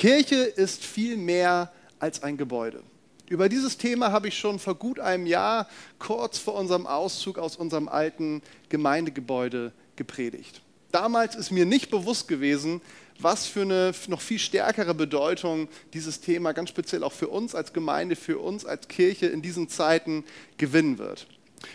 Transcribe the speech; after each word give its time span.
Kirche 0.00 0.36
ist 0.36 0.82
viel 0.82 1.18
mehr 1.18 1.70
als 1.98 2.22
ein 2.22 2.38
Gebäude. 2.38 2.82
Über 3.28 3.50
dieses 3.50 3.76
Thema 3.76 4.12
habe 4.12 4.28
ich 4.28 4.38
schon 4.38 4.58
vor 4.58 4.74
gut 4.74 4.98
einem 4.98 5.26
Jahr, 5.26 5.68
kurz 5.98 6.38
vor 6.38 6.54
unserem 6.54 6.86
Auszug 6.86 7.36
aus 7.36 7.56
unserem 7.56 7.86
alten 7.86 8.40
Gemeindegebäude, 8.70 9.74
gepredigt. 9.96 10.62
Damals 10.90 11.36
ist 11.36 11.50
mir 11.50 11.66
nicht 11.66 11.90
bewusst 11.90 12.28
gewesen, 12.28 12.80
was 13.18 13.44
für 13.44 13.60
eine 13.60 13.92
noch 14.08 14.22
viel 14.22 14.38
stärkere 14.38 14.94
Bedeutung 14.94 15.68
dieses 15.92 16.22
Thema 16.22 16.52
ganz 16.52 16.70
speziell 16.70 17.04
auch 17.04 17.12
für 17.12 17.28
uns 17.28 17.54
als 17.54 17.74
Gemeinde, 17.74 18.16
für 18.16 18.38
uns 18.38 18.64
als 18.64 18.88
Kirche 18.88 19.26
in 19.26 19.42
diesen 19.42 19.68
Zeiten 19.68 20.24
gewinnen 20.56 20.96
wird. 20.96 21.26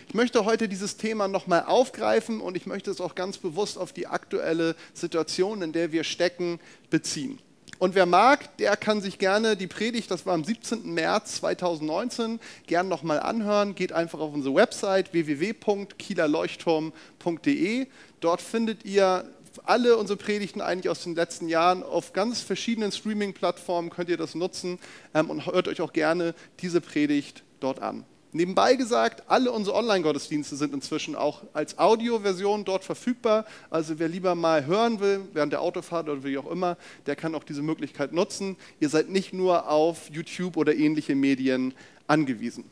Ich 0.08 0.14
möchte 0.14 0.44
heute 0.44 0.68
dieses 0.68 0.96
Thema 0.96 1.28
nochmal 1.28 1.62
aufgreifen 1.62 2.40
und 2.40 2.56
ich 2.56 2.66
möchte 2.66 2.90
es 2.90 3.00
auch 3.00 3.14
ganz 3.14 3.38
bewusst 3.38 3.78
auf 3.78 3.92
die 3.92 4.08
aktuelle 4.08 4.74
Situation, 4.94 5.62
in 5.62 5.72
der 5.72 5.92
wir 5.92 6.02
stecken, 6.02 6.58
beziehen. 6.90 7.38
Und 7.78 7.94
wer 7.94 8.06
mag, 8.06 8.56
der 8.56 8.76
kann 8.76 9.00
sich 9.00 9.18
gerne 9.18 9.56
die 9.56 9.66
Predigt, 9.66 10.10
das 10.10 10.26
war 10.26 10.34
am 10.34 10.44
17. 10.44 10.92
März 10.92 11.36
2019, 11.36 12.40
gerne 12.66 12.88
nochmal 12.88 13.20
anhören. 13.20 13.74
Geht 13.74 13.92
einfach 13.92 14.20
auf 14.20 14.32
unsere 14.32 14.54
Website 14.54 15.12
www.kielerleuchtturm.de. 15.12 17.86
Dort 18.20 18.40
findet 18.40 18.84
ihr 18.84 19.28
alle 19.64 19.96
unsere 19.96 20.18
Predigten 20.18 20.60
eigentlich 20.60 20.90
aus 20.90 21.02
den 21.02 21.14
letzten 21.14 21.48
Jahren 21.48 21.82
auf 21.82 22.12
ganz 22.12 22.40
verschiedenen 22.40 22.92
Streaming-Plattformen 22.92 23.90
könnt 23.90 24.08
ihr 24.08 24.16
das 24.16 24.34
nutzen 24.34 24.78
ähm, 25.14 25.30
und 25.30 25.46
hört 25.46 25.68
euch 25.68 25.80
auch 25.80 25.92
gerne 25.92 26.34
diese 26.60 26.80
Predigt 26.80 27.42
dort 27.60 27.80
an. 27.80 28.04
Nebenbei 28.32 28.74
gesagt, 28.74 29.22
alle 29.28 29.50
unsere 29.50 29.76
Online-Gottesdienste 29.76 30.56
sind 30.56 30.74
inzwischen 30.74 31.14
auch 31.14 31.42
als 31.52 31.78
Audioversion 31.78 32.64
dort 32.64 32.84
verfügbar. 32.84 33.46
Also 33.70 33.98
wer 33.98 34.08
lieber 34.08 34.34
mal 34.34 34.66
hören 34.66 35.00
will, 35.00 35.22
während 35.32 35.52
der 35.52 35.62
Autofahrt 35.62 36.08
oder 36.08 36.22
wie 36.24 36.36
auch 36.36 36.50
immer, 36.50 36.76
der 37.06 37.16
kann 37.16 37.34
auch 37.34 37.44
diese 37.44 37.62
Möglichkeit 37.62 38.12
nutzen. 38.12 38.56
Ihr 38.78 38.88
seid 38.88 39.08
nicht 39.08 39.32
nur 39.32 39.70
auf 39.70 40.10
YouTube 40.10 40.56
oder 40.56 40.74
ähnliche 40.74 41.14
Medien 41.14 41.72
angewiesen. 42.06 42.64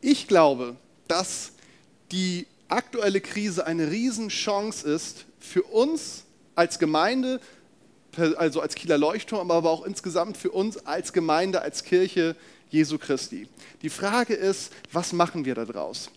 Ich 0.00 0.28
glaube, 0.28 0.76
dass 1.08 1.52
die 2.12 2.46
aktuelle 2.68 3.20
Krise 3.20 3.66
eine 3.66 3.90
Riesenchance 3.90 4.86
ist 4.86 5.24
für 5.38 5.62
uns 5.62 6.24
als 6.54 6.78
Gemeinde, 6.78 7.40
also 8.36 8.60
als 8.60 8.74
Kieler 8.74 8.98
Leuchtturm, 8.98 9.50
aber 9.50 9.70
auch 9.70 9.84
insgesamt 9.84 10.36
für 10.36 10.50
uns 10.50 10.86
als 10.86 11.12
Gemeinde, 11.12 11.62
als 11.62 11.84
Kirche 11.84 12.36
Jesu 12.70 12.98
Christi. 12.98 13.48
Die 13.82 13.90
Frage 13.90 14.34
ist, 14.34 14.72
was 14.92 15.12
machen 15.12 15.44
wir 15.44 15.54
daraus? 15.54 16.10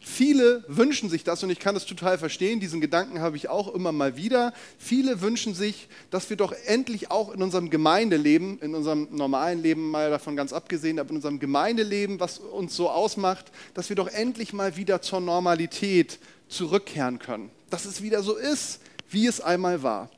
Viele 0.00 0.64
wünschen 0.68 1.08
sich 1.08 1.24
das 1.24 1.42
und 1.42 1.50
ich 1.50 1.58
kann 1.58 1.76
es 1.76 1.86
total 1.86 2.18
verstehen, 2.18 2.60
diesen 2.60 2.80
Gedanken 2.80 3.20
habe 3.20 3.36
ich 3.36 3.48
auch 3.48 3.74
immer 3.74 3.92
mal 3.92 4.16
wieder. 4.16 4.52
Viele 4.78 5.20
wünschen 5.20 5.54
sich, 5.54 5.88
dass 6.10 6.28
wir 6.30 6.36
doch 6.36 6.52
endlich 6.66 7.10
auch 7.10 7.32
in 7.32 7.42
unserem 7.42 7.70
Gemeindeleben, 7.70 8.58
in 8.60 8.74
unserem 8.74 9.08
normalen 9.10 9.62
Leben 9.62 9.90
mal 9.90 10.10
davon 10.10 10.36
ganz 10.36 10.52
abgesehen, 10.52 10.98
aber 10.98 11.10
in 11.10 11.16
unserem 11.16 11.38
Gemeindeleben, 11.38 12.20
was 12.20 12.38
uns 12.38 12.76
so 12.76 12.90
ausmacht, 12.90 13.52
dass 13.74 13.88
wir 13.88 13.96
doch 13.96 14.08
endlich 14.08 14.52
mal 14.52 14.76
wieder 14.76 15.02
zur 15.02 15.20
Normalität 15.20 16.18
zurückkehren 16.48 17.18
können. 17.18 17.50
Dass 17.70 17.84
es 17.84 18.02
wieder 18.02 18.22
so 18.22 18.36
ist, 18.36 18.80
wie 19.08 19.26
es 19.26 19.40
einmal 19.40 19.82
war. 19.82 20.10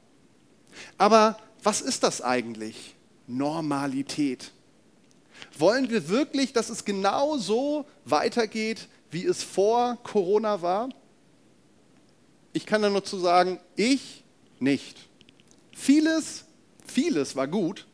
Aber 0.98 1.38
was 1.62 1.80
ist 1.80 2.02
das 2.02 2.20
eigentlich? 2.20 2.94
Normalität. 3.26 4.50
Wollen 5.58 5.90
wir 5.90 6.08
wirklich, 6.08 6.52
dass 6.52 6.68
es 6.68 6.84
genau 6.84 7.36
so 7.36 7.86
weitergeht, 8.04 8.88
wie 9.10 9.24
es 9.24 9.42
vor 9.42 9.98
Corona 10.02 10.62
war? 10.62 10.88
Ich 12.52 12.66
kann 12.66 12.82
da 12.82 12.90
nur 12.90 13.04
zu 13.04 13.18
sagen, 13.18 13.60
ich 13.76 14.24
nicht. 14.58 14.98
Vieles, 15.72 16.44
vieles 16.86 17.36
war 17.36 17.48
gut, 17.48 17.86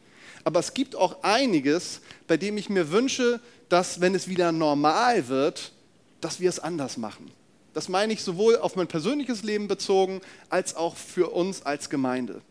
aber 0.45 0.61
es 0.61 0.75
gibt 0.75 0.97
auch 0.97 1.23
einiges, 1.23 2.01
bei 2.27 2.37
dem 2.37 2.57
ich 2.57 2.69
mir 2.69 2.91
wünsche, 2.91 3.41
dass, 3.69 4.01
wenn 4.01 4.15
es 4.15 4.29
wieder 4.29 4.53
normal 4.53 5.29
wird, 5.29 5.73
dass 6.21 6.41
wir 6.41 6.49
es 6.49 6.59
anders 6.59 6.97
machen. 6.97 7.31
Das 7.73 7.89
meine 7.89 8.13
ich 8.13 8.23
sowohl 8.23 8.57
auf 8.57 8.77
mein 8.77 8.89
persönliches 8.89 9.43
Leben 9.43 9.69
bezogen, 9.69 10.21
als 10.49 10.75
auch 10.75 10.97
für 10.97 11.31
uns 11.31 11.63
als 11.63 11.89
Gemeinde. 11.89 12.43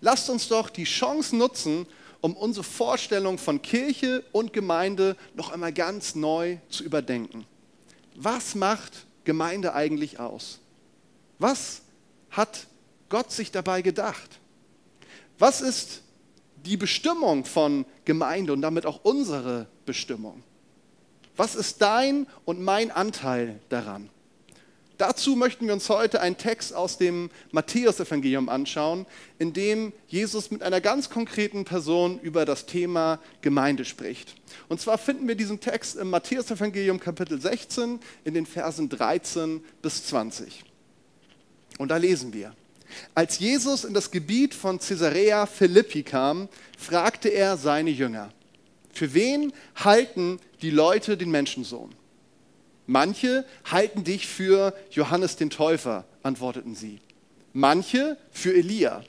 Lasst 0.00 0.30
uns 0.30 0.48
doch 0.48 0.70
die 0.70 0.84
Chance 0.84 1.36
nutzen, 1.36 1.86
um 2.24 2.34
unsere 2.34 2.64
Vorstellung 2.64 3.36
von 3.36 3.60
Kirche 3.60 4.24
und 4.32 4.54
Gemeinde 4.54 5.14
noch 5.34 5.52
einmal 5.52 5.74
ganz 5.74 6.14
neu 6.14 6.56
zu 6.70 6.82
überdenken. 6.82 7.44
Was 8.14 8.54
macht 8.54 9.04
Gemeinde 9.24 9.74
eigentlich 9.74 10.18
aus? 10.18 10.58
Was 11.38 11.82
hat 12.30 12.66
Gott 13.10 13.30
sich 13.30 13.50
dabei 13.50 13.82
gedacht? 13.82 14.40
Was 15.38 15.60
ist 15.60 16.00
die 16.64 16.78
Bestimmung 16.78 17.44
von 17.44 17.84
Gemeinde 18.06 18.54
und 18.54 18.62
damit 18.62 18.86
auch 18.86 19.00
unsere 19.02 19.66
Bestimmung? 19.84 20.42
Was 21.36 21.54
ist 21.54 21.82
dein 21.82 22.26
und 22.46 22.58
mein 22.58 22.90
Anteil 22.90 23.60
daran? 23.68 24.08
Dazu 24.96 25.34
möchten 25.34 25.66
wir 25.66 25.72
uns 25.72 25.88
heute 25.88 26.20
einen 26.20 26.36
Text 26.36 26.72
aus 26.72 26.98
dem 26.98 27.30
Matthäusevangelium 27.50 28.48
anschauen, 28.48 29.06
in 29.38 29.52
dem 29.52 29.92
Jesus 30.06 30.52
mit 30.52 30.62
einer 30.62 30.80
ganz 30.80 31.10
konkreten 31.10 31.64
Person 31.64 32.20
über 32.20 32.44
das 32.44 32.66
Thema 32.66 33.18
Gemeinde 33.40 33.84
spricht. 33.84 34.36
Und 34.68 34.80
zwar 34.80 34.98
finden 34.98 35.26
wir 35.26 35.34
diesen 35.34 35.58
Text 35.58 35.96
im 35.96 36.10
Matthäusevangelium 36.10 37.00
Kapitel 37.00 37.40
16 37.40 37.98
in 38.24 38.34
den 38.34 38.46
Versen 38.46 38.88
13 38.88 39.64
bis 39.82 40.06
20. 40.06 40.64
Und 41.78 41.88
da 41.88 41.96
lesen 41.96 42.32
wir. 42.32 42.54
Als 43.16 43.40
Jesus 43.40 43.84
in 43.84 43.94
das 43.94 44.12
Gebiet 44.12 44.54
von 44.54 44.78
Caesarea 44.78 45.46
Philippi 45.46 46.04
kam, 46.04 46.48
fragte 46.78 47.30
er 47.30 47.56
seine 47.56 47.90
Jünger, 47.90 48.30
für 48.92 49.12
wen 49.12 49.52
halten 49.74 50.38
die 50.62 50.70
Leute 50.70 51.16
den 51.16 51.32
Menschensohn? 51.32 51.92
Manche 52.86 53.44
halten 53.64 54.04
dich 54.04 54.26
für 54.26 54.74
Johannes 54.90 55.36
den 55.36 55.50
Täufer, 55.50 56.04
antworteten 56.22 56.74
sie. 56.74 57.00
Manche 57.52 58.16
für 58.30 58.54
Elia 58.54 59.04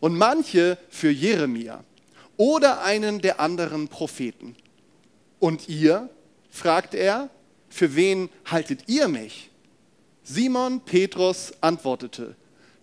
und 0.00 0.16
manche 0.16 0.78
für 0.88 1.10
Jeremia 1.10 1.84
oder 2.36 2.82
einen 2.82 3.20
der 3.20 3.40
anderen 3.40 3.88
Propheten. 3.88 4.56
Und 5.38 5.68
ihr? 5.68 6.08
fragte 6.50 6.98
er, 6.98 7.30
für 7.68 7.96
wen 7.96 8.28
haltet 8.44 8.88
ihr 8.88 9.08
mich? 9.08 9.50
Simon 10.22 10.80
Petrus 10.80 11.52
antwortete, 11.60 12.36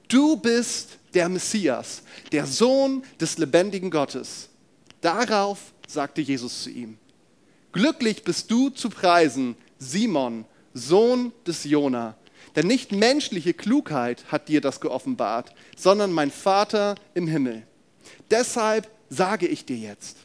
du 0.07 0.35
bist 0.37 0.97
der 1.13 1.29
Messias, 1.29 2.01
der 2.31 2.45
Sohn 2.45 3.03
des 3.19 3.37
lebendigen 3.37 3.91
Gottes. 3.91 4.49
Darauf 5.01 5.59
sagte 5.87 6.21
Jesus 6.21 6.63
zu 6.63 6.69
ihm, 6.69 6.97
glücklich 7.71 8.23
bist 8.23 8.49
du 8.49 8.69
zu 8.69 8.89
preisen, 8.89 9.55
Simon, 9.79 10.45
Sohn 10.73 11.31
des 11.47 11.63
Jona. 11.63 12.15
Denn 12.55 12.67
nicht 12.67 12.91
menschliche 12.91 13.53
Klugheit 13.53 14.25
hat 14.31 14.47
dir 14.47 14.61
das 14.61 14.81
geoffenbart, 14.81 15.53
sondern 15.77 16.11
mein 16.11 16.31
Vater 16.31 16.95
im 17.13 17.27
Himmel. 17.27 17.63
Deshalb 18.29 18.89
sage 19.09 19.47
ich 19.47 19.65
dir 19.65 19.77
jetzt, 19.77 20.17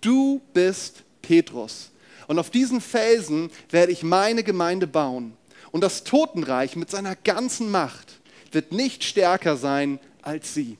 du 0.00 0.40
bist 0.52 1.04
Petrus. 1.22 1.90
Und 2.26 2.38
auf 2.38 2.50
diesen 2.50 2.80
Felsen 2.80 3.50
werde 3.70 3.92
ich 3.92 4.02
meine 4.02 4.42
Gemeinde 4.42 4.86
bauen. 4.86 5.36
Und 5.70 5.82
das 5.82 6.04
Totenreich 6.04 6.76
mit 6.76 6.90
seiner 6.90 7.16
ganzen 7.16 7.70
Macht 7.70 8.20
wird 8.52 8.72
nicht 8.72 9.04
stärker 9.04 9.56
sein 9.56 9.98
als 10.22 10.54
sie. 10.54 10.78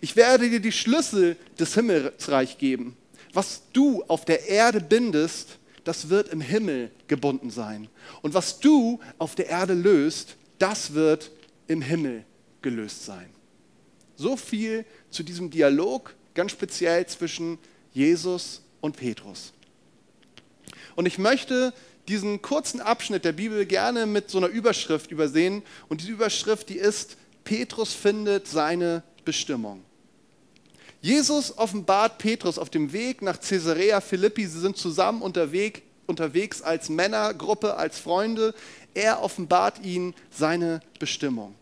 Ich 0.00 0.16
werde 0.16 0.48
dir 0.48 0.60
die 0.60 0.72
Schlüssel 0.72 1.36
des 1.58 1.74
Himmelsreich 1.74 2.58
geben. 2.58 2.96
Was 3.32 3.62
du 3.72 4.04
auf 4.08 4.24
der 4.24 4.48
Erde 4.48 4.80
bindest, 4.80 5.58
das 5.84 6.08
wird 6.08 6.28
im 6.28 6.40
Himmel 6.40 6.90
gebunden 7.08 7.50
sein. 7.50 7.88
Und 8.22 8.34
was 8.34 8.60
du 8.60 9.00
auf 9.18 9.34
der 9.34 9.48
Erde 9.48 9.74
löst, 9.74 10.36
das 10.58 10.94
wird 10.94 11.30
im 11.66 11.82
Himmel 11.82 12.24
gelöst 12.60 13.04
sein. 13.04 13.28
So 14.16 14.36
viel 14.36 14.84
zu 15.10 15.22
diesem 15.22 15.50
Dialog, 15.50 16.14
ganz 16.34 16.52
speziell 16.52 17.06
zwischen 17.06 17.58
Jesus 17.92 18.62
und 18.80 18.96
Petrus. 18.96 19.52
Und 20.94 21.06
ich 21.06 21.18
möchte 21.18 21.72
diesen 22.08 22.42
kurzen 22.42 22.80
Abschnitt 22.80 23.24
der 23.24 23.32
Bibel 23.32 23.64
gerne 23.66 24.06
mit 24.06 24.30
so 24.30 24.38
einer 24.38 24.48
Überschrift 24.48 25.10
übersehen. 25.10 25.62
Und 25.88 26.00
diese 26.00 26.12
Überschrift, 26.12 26.68
die 26.68 26.78
ist, 26.78 27.16
Petrus 27.44 27.92
findet 27.92 28.48
seine 28.48 29.02
Bestimmung. 29.24 29.84
Jesus 31.02 31.58
offenbart 31.58 32.18
Petrus 32.18 32.58
auf 32.58 32.70
dem 32.70 32.92
Weg 32.92 33.22
nach 33.22 33.40
Caesarea 33.40 34.00
Philippi. 34.00 34.46
Sie 34.46 34.60
sind 34.60 34.76
zusammen 34.76 35.20
unterwegs, 35.20 35.80
unterwegs 36.06 36.62
als 36.62 36.88
Männergruppe, 36.88 37.76
als 37.76 37.98
Freunde. 37.98 38.54
Er 38.94 39.20
offenbart 39.20 39.84
ihnen 39.84 40.14
seine 40.30 40.80
Bestimmung. 41.00 41.56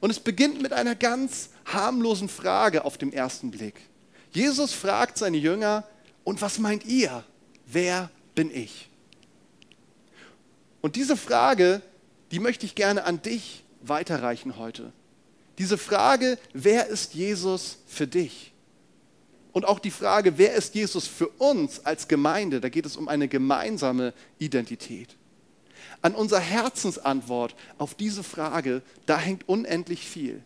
Und 0.00 0.08
es 0.08 0.18
beginnt 0.18 0.62
mit 0.62 0.72
einer 0.72 0.94
ganz 0.94 1.50
harmlosen 1.66 2.30
Frage 2.30 2.86
auf 2.86 2.96
dem 2.96 3.12
ersten 3.12 3.50
Blick. 3.50 3.74
Jesus 4.32 4.72
fragt 4.72 5.18
seine 5.18 5.36
Jünger, 5.36 5.84
und 6.24 6.40
was 6.40 6.58
meint 6.58 6.84
ihr? 6.86 7.24
Wer 7.66 8.10
bin 8.34 8.50
ich? 8.54 8.88
Und 10.80 10.96
diese 10.96 11.16
Frage, 11.16 11.82
die 12.30 12.38
möchte 12.38 12.64
ich 12.64 12.74
gerne 12.74 13.04
an 13.04 13.20
dich 13.20 13.62
weiterreichen 13.82 14.56
heute. 14.56 14.92
Diese 15.58 15.76
Frage, 15.76 16.38
wer 16.54 16.86
ist 16.86 17.14
Jesus 17.14 17.78
für 17.86 18.06
dich? 18.06 18.52
Und 19.52 19.64
auch 19.64 19.78
die 19.78 19.90
Frage, 19.90 20.38
wer 20.38 20.54
ist 20.54 20.74
Jesus 20.74 21.06
für 21.06 21.28
uns 21.28 21.84
als 21.84 22.08
Gemeinde? 22.08 22.60
Da 22.60 22.68
geht 22.68 22.86
es 22.86 22.96
um 22.96 23.08
eine 23.08 23.28
gemeinsame 23.28 24.14
Identität. 24.38 25.16
An 26.02 26.14
unserer 26.14 26.40
Herzensantwort 26.40 27.54
auf 27.78 27.94
diese 27.94 28.22
Frage, 28.22 28.82
da 29.06 29.18
hängt 29.18 29.48
unendlich 29.48 30.08
viel. 30.08 30.42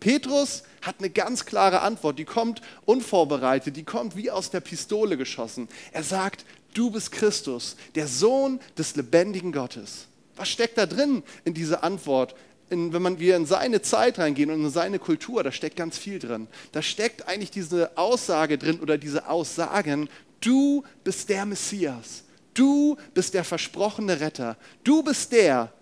Petrus 0.00 0.64
hat 0.82 0.96
eine 0.98 1.10
ganz 1.10 1.46
klare 1.46 1.80
Antwort, 1.82 2.18
die 2.18 2.24
kommt 2.24 2.60
unvorbereitet, 2.86 3.76
die 3.76 3.84
kommt 3.84 4.16
wie 4.16 4.32
aus 4.32 4.50
der 4.50 4.60
Pistole 4.60 5.16
geschossen. 5.16 5.68
Er 5.92 6.02
sagt, 6.02 6.44
du 6.74 6.90
bist 6.90 7.12
Christus, 7.12 7.76
der 7.94 8.08
Sohn 8.08 8.58
des 8.76 8.96
lebendigen 8.96 9.52
Gottes. 9.52 10.08
Was 10.34 10.48
steckt 10.48 10.76
da 10.76 10.86
drin 10.86 11.22
in 11.44 11.54
dieser 11.54 11.84
Antwort? 11.84 12.34
In, 12.72 12.92
wenn 12.92 13.02
man, 13.02 13.18
wir 13.18 13.36
in 13.36 13.46
seine 13.46 13.82
Zeit 13.82 14.18
reingehen 14.18 14.50
und 14.50 14.64
in 14.64 14.70
seine 14.70 14.98
Kultur, 14.98 15.42
da 15.42 15.52
steckt 15.52 15.76
ganz 15.76 15.98
viel 15.98 16.18
drin. 16.18 16.48
Da 16.72 16.80
steckt 16.80 17.28
eigentlich 17.28 17.50
diese 17.50 17.96
Aussage 17.98 18.56
drin 18.56 18.80
oder 18.80 18.96
diese 18.96 19.28
Aussagen, 19.28 20.08
du 20.40 20.82
bist 21.04 21.28
der 21.28 21.44
Messias. 21.44 22.24
Du 22.54 22.96
bist 23.14 23.34
der 23.34 23.44
versprochene 23.44 24.20
Retter. 24.20 24.56
Du 24.84 25.02
bist 25.02 25.32
der, 25.32 25.72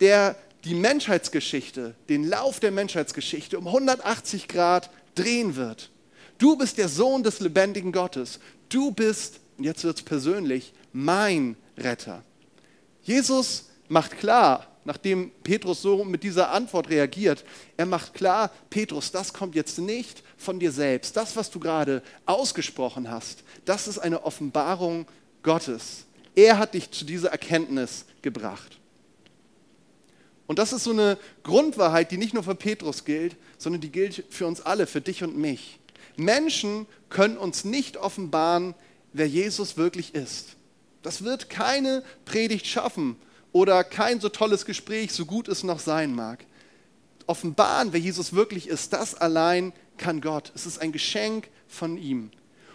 der 0.00 0.36
die 0.64 0.74
Menschheitsgeschichte, 0.74 1.94
den 2.08 2.24
Lauf 2.24 2.60
der 2.60 2.70
Menschheitsgeschichte 2.70 3.58
um 3.58 3.66
180 3.66 4.48
Grad 4.48 4.90
drehen 5.14 5.56
wird. 5.56 5.90
Du 6.38 6.56
bist 6.56 6.78
der 6.78 6.88
Sohn 6.88 7.22
des 7.22 7.40
lebendigen 7.40 7.92
Gottes. 7.92 8.38
Du 8.68 8.92
bist, 8.92 9.40
und 9.56 9.64
jetzt 9.64 9.84
wird 9.84 9.98
es 9.98 10.04
persönlich, 10.04 10.72
mein 10.92 11.56
Retter. 11.76 12.22
Jesus 13.02 13.66
macht 13.88 14.18
klar, 14.18 14.66
nachdem 14.88 15.30
Petrus 15.44 15.82
so 15.82 16.02
mit 16.02 16.22
dieser 16.22 16.50
Antwort 16.50 16.88
reagiert, 16.88 17.44
er 17.76 17.84
macht 17.84 18.14
klar, 18.14 18.50
Petrus, 18.70 19.12
das 19.12 19.34
kommt 19.34 19.54
jetzt 19.54 19.78
nicht 19.78 20.22
von 20.38 20.58
dir 20.58 20.72
selbst. 20.72 21.14
Das, 21.14 21.36
was 21.36 21.50
du 21.50 21.60
gerade 21.60 22.02
ausgesprochen 22.24 23.10
hast, 23.10 23.44
das 23.66 23.86
ist 23.86 23.98
eine 23.98 24.24
Offenbarung 24.24 25.04
Gottes. 25.42 26.06
Er 26.34 26.56
hat 26.56 26.72
dich 26.72 26.90
zu 26.90 27.04
dieser 27.04 27.28
Erkenntnis 27.28 28.06
gebracht. 28.22 28.78
Und 30.46 30.58
das 30.58 30.72
ist 30.72 30.84
so 30.84 30.92
eine 30.92 31.18
Grundwahrheit, 31.42 32.10
die 32.10 32.16
nicht 32.16 32.32
nur 32.32 32.42
für 32.42 32.54
Petrus 32.54 33.04
gilt, 33.04 33.36
sondern 33.58 33.82
die 33.82 33.92
gilt 33.92 34.24
für 34.30 34.46
uns 34.46 34.62
alle, 34.62 34.86
für 34.86 35.02
dich 35.02 35.22
und 35.22 35.36
mich. 35.36 35.78
Menschen 36.16 36.86
können 37.10 37.36
uns 37.36 37.64
nicht 37.64 37.98
offenbaren, 37.98 38.74
wer 39.12 39.28
Jesus 39.28 39.76
wirklich 39.76 40.14
ist. 40.14 40.56
Das 41.02 41.24
wird 41.24 41.50
keine 41.50 42.02
Predigt 42.24 42.66
schaffen 42.66 43.16
oder 43.52 43.84
kein 43.84 44.20
so 44.20 44.28
tolles 44.28 44.64
Gespräch, 44.64 45.12
so 45.12 45.24
gut 45.24 45.48
es 45.48 45.64
noch 45.64 45.78
sein 45.78 46.14
mag. 46.14 46.44
Offenbaren, 47.26 47.92
wer 47.92 48.00
Jesus 48.00 48.32
wirklich 48.32 48.68
ist, 48.68 48.92
das 48.92 49.14
allein 49.14 49.72
kann 49.96 50.20
Gott. 50.20 50.52
Es 50.54 50.66
ist 50.66 50.80
ein 50.80 50.92
Geschenk 50.92 51.48
von 51.66 51.98
ihm. 51.98 52.30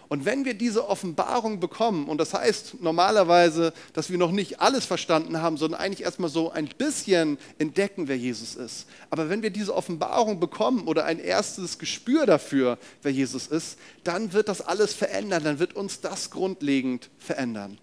Und 0.08 0.24
wenn 0.24 0.44
wir 0.44 0.54
diese 0.54 0.88
Offenbarung 0.88 1.60
bekommen, 1.60 2.08
und 2.08 2.18
das 2.18 2.34
heißt 2.34 2.80
normalerweise, 2.80 3.72
dass 3.94 4.10
wir 4.10 4.18
noch 4.18 4.30
nicht 4.30 4.60
alles 4.60 4.84
verstanden 4.84 5.40
haben, 5.40 5.56
sondern 5.56 5.80
eigentlich 5.80 6.04
erstmal 6.04 6.30
so 6.30 6.52
ein 6.52 6.68
bisschen 6.68 7.38
entdecken, 7.58 8.06
wer 8.06 8.16
Jesus 8.16 8.54
ist. 8.54 8.86
Aber 9.10 9.28
wenn 9.28 9.42
wir 9.42 9.50
diese 9.50 9.74
Offenbarung 9.74 10.38
bekommen 10.40 10.86
oder 10.86 11.04
ein 11.04 11.18
erstes 11.18 11.78
Gespür 11.78 12.26
dafür, 12.26 12.78
wer 13.02 13.12
Jesus 13.12 13.46
ist, 13.46 13.78
dann 14.04 14.32
wird 14.32 14.48
das 14.48 14.60
alles 14.60 14.94
verändern, 14.94 15.42
dann 15.42 15.58
wird 15.58 15.74
uns 15.74 16.00
das 16.00 16.30
grundlegend 16.30 17.10
verändern. 17.18 17.78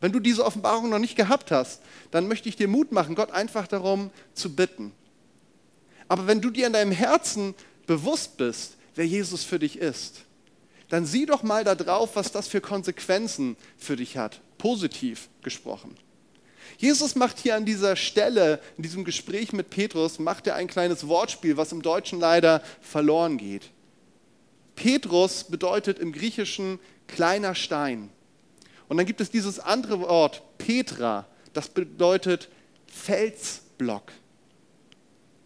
Wenn 0.00 0.12
du 0.12 0.20
diese 0.20 0.44
Offenbarung 0.44 0.88
noch 0.88 0.98
nicht 0.98 1.16
gehabt 1.16 1.50
hast, 1.50 1.82
dann 2.10 2.26
möchte 2.26 2.48
ich 2.48 2.56
dir 2.56 2.68
Mut 2.68 2.90
machen, 2.92 3.14
Gott 3.14 3.30
einfach 3.30 3.66
darum 3.66 4.10
zu 4.34 4.54
bitten. 4.54 4.92
Aber 6.08 6.26
wenn 6.26 6.40
du 6.40 6.50
dir 6.50 6.66
in 6.66 6.72
deinem 6.72 6.92
Herzen 6.92 7.54
bewusst 7.86 8.36
bist, 8.36 8.76
wer 8.94 9.06
Jesus 9.06 9.44
für 9.44 9.58
dich 9.58 9.78
ist, 9.78 10.22
dann 10.88 11.06
sieh 11.06 11.26
doch 11.26 11.42
mal 11.42 11.64
da 11.64 11.74
drauf, 11.74 12.10
was 12.14 12.32
das 12.32 12.48
für 12.48 12.60
Konsequenzen 12.60 13.56
für 13.76 13.96
dich 13.96 14.16
hat, 14.16 14.40
positiv 14.58 15.28
gesprochen. 15.42 15.96
Jesus 16.78 17.14
macht 17.14 17.38
hier 17.38 17.56
an 17.56 17.64
dieser 17.64 17.94
Stelle, 17.94 18.60
in 18.76 18.82
diesem 18.82 19.04
Gespräch 19.04 19.52
mit 19.52 19.70
Petrus, 19.70 20.18
macht 20.18 20.46
er 20.46 20.56
ein 20.56 20.66
kleines 20.66 21.06
Wortspiel, 21.06 21.56
was 21.56 21.72
im 21.72 21.82
Deutschen 21.82 22.20
leider 22.20 22.62
verloren 22.80 23.38
geht. 23.38 23.70
Petrus 24.76 25.44
bedeutet 25.44 25.98
im 25.98 26.12
Griechischen 26.12 26.78
kleiner 27.06 27.54
Stein. 27.54 28.10
Und 28.90 28.98
dann 28.98 29.06
gibt 29.06 29.22
es 29.22 29.30
dieses 29.30 29.58
andere 29.58 30.00
Wort, 30.00 30.42
Petra, 30.58 31.26
das 31.54 31.68
bedeutet 31.68 32.50
Felsblock 32.86 34.12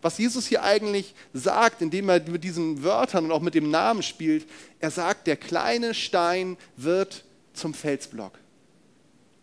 was 0.04 0.18
Jesus 0.18 0.46
hier 0.46 0.62
eigentlich 0.62 1.14
sagt, 1.32 1.80
indem 1.80 2.10
er 2.10 2.20
mit 2.28 2.44
diesen 2.44 2.84
Wörtern 2.84 3.24
und 3.24 3.32
auch 3.32 3.40
mit 3.40 3.54
dem 3.54 3.70
Namen 3.70 4.02
spielt, 4.02 4.46
er 4.78 4.90
sagt, 4.90 5.26
der 5.26 5.38
kleine 5.38 5.94
Stein 5.94 6.58
wird 6.76 7.24
zum 7.54 7.72
Felsblock. 7.72 8.38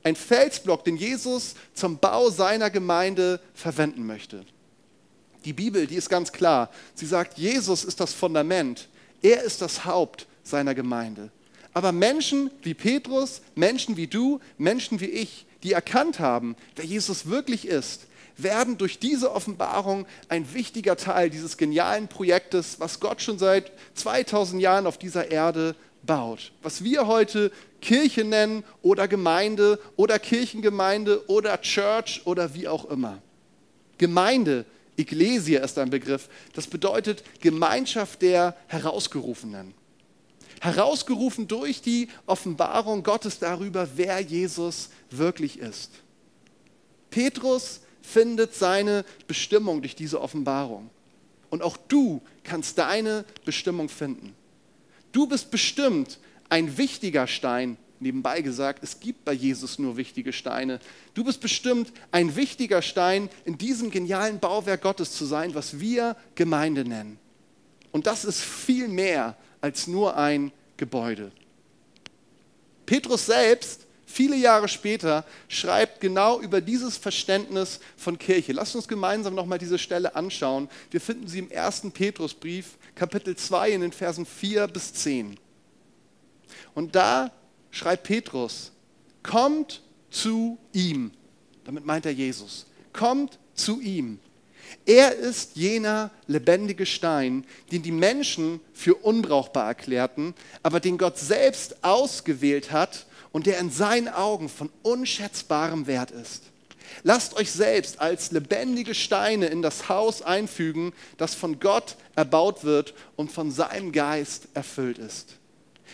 Ein 0.04 0.16
Felsblock, 0.16 0.84
den 0.84 0.98
Jesus 0.98 1.56
zum 1.74 1.98
Bau 1.98 2.30
seiner 2.30 2.70
Gemeinde 2.70 3.40
verwenden 3.56 4.06
möchte. 4.06 4.46
Die 5.46 5.54
Bibel, 5.54 5.88
die 5.88 5.96
ist 5.96 6.10
ganz 6.10 6.32
klar. 6.32 6.70
Sie 6.94 7.08
sagt, 7.08 7.40
Jesus 7.40 7.84
ist 7.84 8.00
das 8.00 8.14
Fundament. 8.14 8.88
Er 9.24 9.42
ist 9.42 9.64
das 9.64 9.84
Haupt 9.84 10.28
seiner 10.44 10.76
Gemeinde. 10.76 11.32
Aber 11.74 11.92
Menschen 11.92 12.52
wie 12.64 12.74
Petrus, 12.74 13.42
Menschen 13.56 13.98
wie 13.98 14.08
du, 14.08 14.40
Menschen 14.58 15.00
wie 15.00 15.06
ich, 15.06 15.46
die 15.64 15.74
erkannt 15.74 16.20
haben, 16.20 16.56
wer 16.76 16.86
Jesus 16.86 17.28
wirklich 17.28 17.68
ist, 17.68 18.08
werden 18.38 18.78
durch 18.78 19.00
diese 19.00 19.32
Offenbarung 19.32 20.06
ein 20.30 20.54
wichtiger 20.54 20.98
Teil 20.98 21.30
dieses 21.30 21.58
genialen 21.58 22.08
Projektes, 22.08 22.80
was 22.80 23.00
Gott 23.00 23.22
schon 23.22 23.38
seit 23.38 23.72
2000 23.96 24.62
Jahren 24.62 24.88
auf 24.88 24.98
dieser 24.98 25.32
Erde 25.32 25.76
baut. 26.04 26.52
Was 26.64 26.84
wir 26.84 27.08
heute 27.08 27.52
Kirche 27.82 28.24
nennen 28.24 28.64
oder 28.82 29.08
Gemeinde 29.08 29.80
oder 29.96 30.20
Kirchengemeinde 30.20 31.28
oder 31.30 31.60
Church 31.62 32.22
oder 32.26 32.54
wie 32.54 32.68
auch 32.68 32.86
immer. 32.86 33.22
Gemeinde, 33.98 34.66
Ecclesia 34.98 35.64
ist 35.64 35.78
ein 35.78 35.90
Begriff, 35.90 36.28
das 36.54 36.68
bedeutet 36.68 37.24
Gemeinschaft 37.40 38.22
der 38.22 38.56
Herausgerufenen. 38.68 39.74
Herausgerufen 40.62 41.48
durch 41.48 41.82
die 41.82 42.08
Offenbarung 42.28 43.02
Gottes 43.02 43.40
darüber, 43.40 43.90
wer 43.96 44.20
Jesus 44.20 44.90
wirklich 45.10 45.58
ist. 45.58 45.90
Petrus 47.10 47.82
findet 48.04 48.54
seine 48.54 49.04
Bestimmung 49.28 49.82
durch 49.82 49.96
diese 49.96 50.22
Offenbarung. 50.22 50.92
Und 51.50 51.64
auch 51.64 51.78
du 51.78 52.22
kannst 52.44 52.78
deine 52.78 53.26
Bestimmung 53.44 53.90
finden. 53.90 54.36
Du 55.12 55.26
bist 55.26 55.50
bestimmt 55.50 56.20
ein 56.48 56.78
wichtiger 56.78 57.26
Stein. 57.26 57.78
Nebenbei 58.00 58.42
gesagt, 58.42 58.84
es 58.84 59.00
gibt 59.00 59.26
bei 59.26 59.34
Jesus 59.34 59.80
nur 59.80 59.98
wichtige 59.98 60.32
Steine. 60.32 60.80
Du 61.16 61.24
bist 61.24 61.42
bestimmt 61.42 61.92
ein 62.12 62.36
wichtiger 62.36 62.84
Stein 62.84 63.30
in 63.46 63.58
diesem 63.58 63.90
genialen 63.90 64.40
Bauwerk 64.40 64.84
Gottes 64.84 65.14
zu 65.14 65.26
sein, 65.26 65.56
was 65.56 65.80
wir 65.80 66.16
Gemeinde 66.36 66.86
nennen. 66.86 67.18
Und 67.92 68.06
das 68.06 68.26
ist 68.26 68.42
viel 68.42 68.88
mehr 68.88 69.36
als 69.62 69.88
nur 69.88 70.18
ein 70.18 70.52
Gebäude. 70.78 71.32
Petrus 72.86 73.28
selbst 73.28 73.86
viele 74.06 74.36
Jahre 74.36 74.68
später 74.68 75.26
schreibt 75.48 76.02
genau 76.02 76.42
über 76.42 76.60
dieses 76.60 76.98
Verständnis 76.98 77.80
von 77.96 78.18
Kirche. 78.18 78.52
Lasst 78.52 78.76
uns 78.76 78.88
gemeinsam 78.88 79.34
nochmal 79.36 79.60
diese 79.60 79.80
Stelle 79.80 80.16
anschauen. 80.16 80.70
Wir 80.90 81.00
finden 81.00 81.28
sie 81.28 81.40
im 81.40 81.50
ersten 81.50 81.92
Petrusbrief, 81.92 82.78
Kapitel 82.96 83.36
2, 83.36 83.72
in 83.72 83.82
den 83.82 83.92
Versen 83.92 84.26
4 84.26 84.68
bis 84.68 84.94
10. 84.94 85.40
Und 86.74 86.96
da 86.96 87.32
schreibt 87.70 88.04
Petrus, 88.04 88.72
kommt 89.24 89.82
zu 90.10 90.58
ihm. 90.74 91.12
Damit 91.64 91.86
meint 91.86 92.06
er 92.06 92.12
Jesus. 92.12 92.66
Kommt 92.92 93.40
zu 93.54 93.80
ihm. 93.80 94.20
Er 94.86 95.16
ist 95.16 95.56
jener 95.56 96.12
lebendige 96.28 96.86
Stein, 96.86 97.46
den 97.72 97.84
die 97.84 97.92
Menschen 97.92 98.60
für 98.74 98.96
unbrauchbar 98.96 99.68
erklärten, 99.68 100.34
aber 100.64 100.80
den 100.80 100.98
Gott 100.98 101.18
selbst 101.18 101.84
ausgewählt 101.84 102.72
hat, 102.72 103.06
und 103.32 103.48
der 103.48 103.60
in 103.60 103.72
seinen 103.72 104.10
Augen 104.10 104.50
von 104.50 104.70
unschätzbarem 104.84 105.88
Wert 105.88 106.12
ist. 106.12 106.44
Lasst 107.04 107.38
euch 107.38 107.52
selbst 107.52 108.02
als 108.02 108.32
lebendige 108.32 108.94
Steine 108.94 109.48
in 109.48 109.62
das 109.62 109.88
Haus 109.88 110.22
einfügen, 110.22 110.92
das 111.18 111.34
von 111.34 111.60
Gott 111.60 111.96
erbaut 112.16 112.64
wird 112.64 112.94
und 113.16 113.32
von 113.32 113.50
seinem 113.50 113.94
Geist 113.94 114.50
erfüllt 114.54 114.98
ist. 114.98 115.38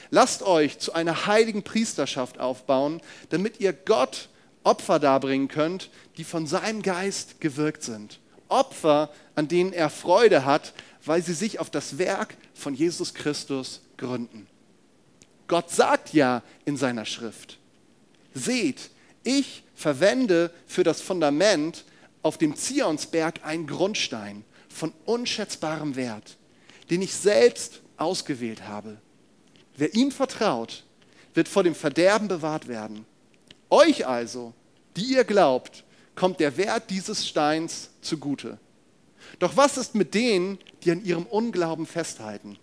Lasst 0.09 0.41
euch 0.41 0.79
zu 0.79 0.93
einer 0.93 1.27
heiligen 1.27 1.63
Priesterschaft 1.63 2.39
aufbauen, 2.39 3.01
damit 3.29 3.59
ihr 3.59 3.73
Gott 3.73 4.29
Opfer 4.63 4.99
darbringen 4.99 5.47
könnt, 5.47 5.91
die 6.17 6.23
von 6.23 6.47
seinem 6.47 6.81
Geist 6.81 7.39
gewirkt 7.39 7.83
sind. 7.83 8.19
Opfer, 8.49 9.09
an 9.35 9.47
denen 9.47 9.73
er 9.73 9.89
Freude 9.89 10.45
hat, 10.45 10.73
weil 11.05 11.21
sie 11.21 11.33
sich 11.33 11.59
auf 11.59 11.69
das 11.69 11.97
Werk 11.97 12.35
von 12.53 12.73
Jesus 12.73 13.13
Christus 13.13 13.81
gründen. 13.97 14.47
Gott 15.47 15.71
sagt 15.71 16.13
ja 16.13 16.43
in 16.65 16.77
seiner 16.77 17.05
Schrift, 17.05 17.57
seht, 18.33 18.89
ich 19.23 19.63
verwende 19.75 20.51
für 20.65 20.83
das 20.83 21.01
Fundament 21.01 21.85
auf 22.21 22.37
dem 22.37 22.55
Zionsberg 22.55 23.45
einen 23.45 23.67
Grundstein 23.67 24.43
von 24.67 24.93
unschätzbarem 25.05 25.95
Wert, 25.95 26.37
den 26.89 27.01
ich 27.01 27.13
selbst 27.13 27.81
ausgewählt 27.95 28.67
habe. 28.67 28.97
Wer 29.77 29.93
ihm 29.93 30.11
vertraut, 30.11 30.83
wird 31.33 31.47
vor 31.47 31.63
dem 31.63 31.75
Verderben 31.75 32.27
bewahrt 32.27 32.67
werden. 32.67 33.05
Euch 33.69 34.07
also, 34.07 34.53
die 34.95 35.13
ihr 35.13 35.23
glaubt, 35.23 35.83
kommt 36.17 36.41
der 36.41 36.57
Wert 36.57 36.89
dieses 36.89 37.25
Steins 37.25 37.91
zugute. 38.01 38.57
Doch 39.39 39.55
was 39.55 39.77
ist 39.77 39.95
mit 39.95 40.13
denen, 40.13 40.57
die 40.83 40.91
an 40.91 41.05
ihrem 41.05 41.25
Unglauben 41.25 41.85
festhalten? 41.85 42.57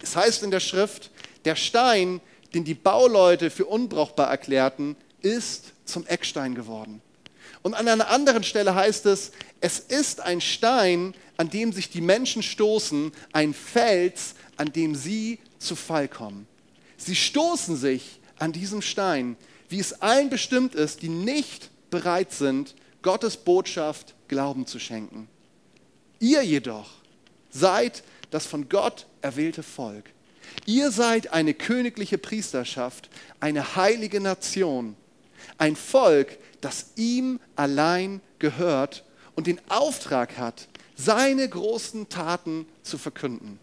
Es 0.00 0.16
heißt 0.16 0.42
in 0.44 0.50
der 0.50 0.60
Schrift, 0.60 1.10
der 1.44 1.56
Stein, 1.56 2.20
den 2.54 2.64
die 2.64 2.74
Bauleute 2.74 3.50
für 3.50 3.66
unbrauchbar 3.66 4.30
erklärten, 4.30 4.96
ist 5.20 5.72
zum 5.84 6.06
Eckstein 6.06 6.54
geworden. 6.54 7.02
Und 7.62 7.74
an 7.74 7.88
einer 7.88 8.08
anderen 8.08 8.44
Stelle 8.44 8.74
heißt 8.74 9.04
es, 9.06 9.32
es 9.60 9.80
ist 9.80 10.20
ein 10.20 10.40
Stein, 10.40 11.14
an 11.36 11.50
dem 11.50 11.72
sich 11.72 11.90
die 11.90 12.00
Menschen 12.00 12.42
stoßen, 12.42 13.12
ein 13.32 13.52
Fels, 13.52 14.34
an 14.56 14.72
dem 14.72 14.94
sie 14.94 15.40
zu 15.58 15.76
Fall 15.76 16.08
kommen. 16.08 16.46
Sie 16.96 17.16
stoßen 17.16 17.76
sich 17.76 18.20
an 18.38 18.52
diesem 18.52 18.80
Stein, 18.80 19.36
wie 19.68 19.80
es 19.80 20.00
allen 20.00 20.30
bestimmt 20.30 20.74
ist, 20.74 21.02
die 21.02 21.08
nicht 21.08 21.70
bereit 21.90 22.32
sind, 22.32 22.74
Gottes 23.02 23.36
Botschaft 23.36 24.14
Glauben 24.28 24.66
zu 24.66 24.78
schenken. 24.78 25.28
Ihr 26.18 26.42
jedoch 26.42 26.90
seid 27.50 28.02
das 28.30 28.46
von 28.46 28.68
Gott 28.68 29.06
erwählte 29.22 29.62
Volk. 29.62 30.10
Ihr 30.66 30.90
seid 30.90 31.32
eine 31.32 31.54
königliche 31.54 32.18
Priesterschaft, 32.18 33.08
eine 33.40 33.76
heilige 33.76 34.20
Nation, 34.20 34.96
ein 35.58 35.76
Volk, 35.76 36.38
das 36.60 36.92
ihm 36.96 37.40
allein 37.56 38.20
gehört 38.38 39.04
und 39.34 39.46
den 39.46 39.60
Auftrag 39.68 40.38
hat, 40.38 40.68
seine 40.96 41.48
großen 41.48 42.08
Taten 42.08 42.66
zu 42.82 42.98
verkünden. 42.98 43.58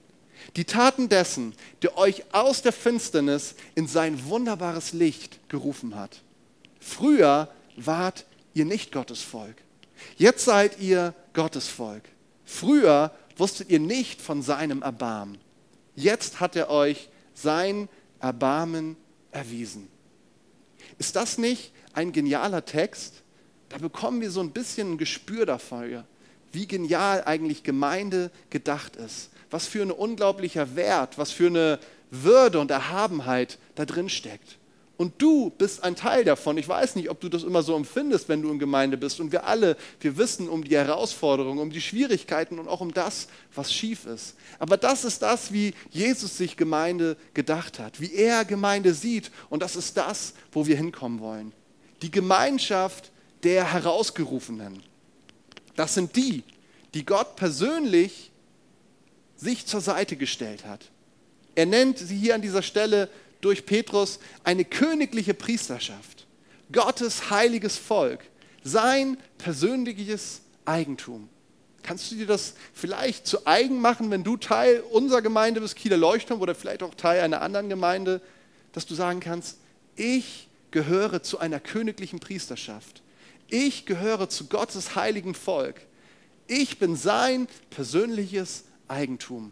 Die 0.56 0.66
Taten 0.66 1.10
dessen, 1.10 1.54
der 1.82 1.98
euch 1.98 2.24
aus 2.32 2.62
der 2.62 2.74
Finsternis 2.74 3.56
in 3.76 3.88
sein 3.88 4.26
wunderbares 4.26 4.94
Licht 4.94 5.40
gerufen 5.50 5.96
hat. 5.96 6.22
Früher 6.80 7.50
wart 7.78 8.26
ihr 8.54 8.66
nicht 8.66 8.92
Gottes 8.92 9.22
Volk. 9.22 9.56
Jetzt 10.18 10.46
seid 10.46 10.80
ihr 10.80 11.14
Gottes 11.34 11.68
Volk. 11.68 12.04
Früher 12.46 13.12
wusstet 13.36 13.70
ihr 13.70 13.80
nicht 13.80 14.22
von 14.22 14.42
seinem 14.42 14.82
Erbarmen. 14.82 15.38
Jetzt 15.96 16.40
hat 16.40 16.56
er 16.56 16.70
euch 16.70 17.10
sein 17.34 17.90
Erbarmen 18.20 18.98
erwiesen. 19.32 19.88
Ist 20.98 21.16
das 21.16 21.38
nicht 21.38 21.72
ein 21.94 22.12
genialer 22.12 22.66
Text? 22.66 23.22
Da 23.70 23.78
bekommen 23.78 24.22
wir 24.22 24.32
so 24.32 24.40
ein 24.40 24.52
bisschen 24.52 24.94
ein 24.94 24.98
Gespür 24.98 25.46
dafür, 25.46 26.06
wie 26.52 26.68
genial 26.68 27.24
eigentlich 27.26 27.64
Gemeinde 27.64 28.32
gedacht 28.50 28.96
ist. 28.96 29.30
Was 29.50 29.68
für 29.68 29.82
ein 29.82 29.92
unglaublicher 29.92 30.76
Wert, 30.76 31.18
was 31.18 31.32
für 31.32 31.48
eine 31.48 31.80
Würde 32.10 32.60
und 32.60 32.72
Erhabenheit 32.72 33.60
da 33.76 33.86
drin 33.86 34.10
steckt. 34.10 34.58
Und 34.98 35.22
du 35.22 35.52
bist 35.52 35.84
ein 35.84 35.96
Teil 35.96 36.24
davon. 36.24 36.58
Ich 36.58 36.68
weiß 36.68 36.96
nicht, 36.96 37.12
ob 37.12 37.22
du 37.22 37.30
das 37.30 37.44
immer 37.44 37.62
so 37.62 37.76
empfindest, 37.76 38.30
wenn 38.30 38.42
du 38.42 38.52
in 38.52 38.58
Gemeinde 38.58 38.98
bist. 38.98 39.20
Und 39.20 39.32
wir 39.32 39.46
alle, 39.46 39.78
wir 40.00 40.18
wissen 40.18 40.50
um 40.50 40.64
die 40.64 40.76
Herausforderungen, 40.76 41.60
um 41.60 41.70
die 41.70 41.82
Schwierigkeiten 41.82 42.58
und 42.58 42.68
auch 42.68 42.82
um 42.82 42.92
das, 42.92 43.28
was 43.54 43.72
schief 43.72 44.08
ist. 44.08 44.36
Aber 44.58 44.76
das 44.76 45.06
ist 45.06 45.22
das, 45.22 45.54
wie 45.54 45.76
Jesus 45.92 46.38
sich 46.38 46.58
Gemeinde 46.58 47.16
gedacht 47.36 47.78
hat, 47.78 48.02
wie 48.02 48.12
er 48.12 48.44
Gemeinde 48.44 48.96
sieht. 48.96 49.30
Und 49.52 49.62
das 49.62 49.76
ist 49.76 49.98
das, 49.98 50.34
wo 50.52 50.66
wir 50.66 50.76
hinkommen 50.76 51.20
wollen. 51.20 51.54
Die 52.02 52.12
Gemeinschaft 52.12 53.12
der 53.44 53.72
Herausgerufenen. 53.72 54.82
Das 55.76 55.94
sind 55.94 56.16
die, 56.16 56.44
die 56.96 57.06
Gott 57.06 57.36
persönlich 57.36 58.32
sich 59.36 59.68
zur 59.68 59.82
Seite 59.82 60.16
gestellt 60.16 60.66
hat. 60.66 60.90
Er 61.54 61.68
nennt 61.68 62.00
sie 62.00 62.18
hier 62.18 62.34
an 62.34 62.42
dieser 62.42 62.64
Stelle 62.64 63.10
durch 63.42 63.66
Petrus 63.66 64.20
eine 64.44 64.66
königliche 64.66 65.34
Priesterschaft, 65.34 66.26
Gottes 66.72 67.30
heiliges 67.30 67.78
Volk, 67.78 68.22
sein 68.64 69.18
persönliches 69.38 70.42
Eigentum. 70.66 71.30
Kannst 71.84 72.12
du 72.12 72.16
dir 72.16 72.28
das 72.28 72.56
vielleicht 72.74 73.26
zu 73.26 73.48
eigen 73.48 73.80
machen, 73.80 74.12
wenn 74.12 74.24
du 74.24 74.36
Teil 74.36 74.82
unserer 74.92 75.22
Gemeinde 75.22 75.62
bist, 75.62 75.78
Kieler 75.78 75.96
Leuchtturm, 75.96 76.42
oder 76.42 76.54
vielleicht 76.54 76.84
auch 76.84 76.94
Teil 76.96 77.22
einer 77.22 77.42
anderen 77.42 77.70
Gemeinde, 77.70 78.22
dass 78.74 78.86
du 78.86 78.94
sagen 78.94 79.22
kannst, 79.22 79.58
ich 79.96 80.50
gehöre 80.72 81.24
zu 81.24 81.40
einer 81.40 81.60
königlichen 81.60 82.20
Priesterschaft. 82.20 83.02
Ich 83.48 83.86
gehöre 83.86 84.28
zu 84.28 84.48
Gottes 84.48 84.96
heiligen 84.96 85.34
Volk. 85.34 85.82
Ich 86.48 86.78
bin 86.78 86.96
sein 86.96 87.48
persönliches 87.70 88.66
Eigentum. 88.88 89.52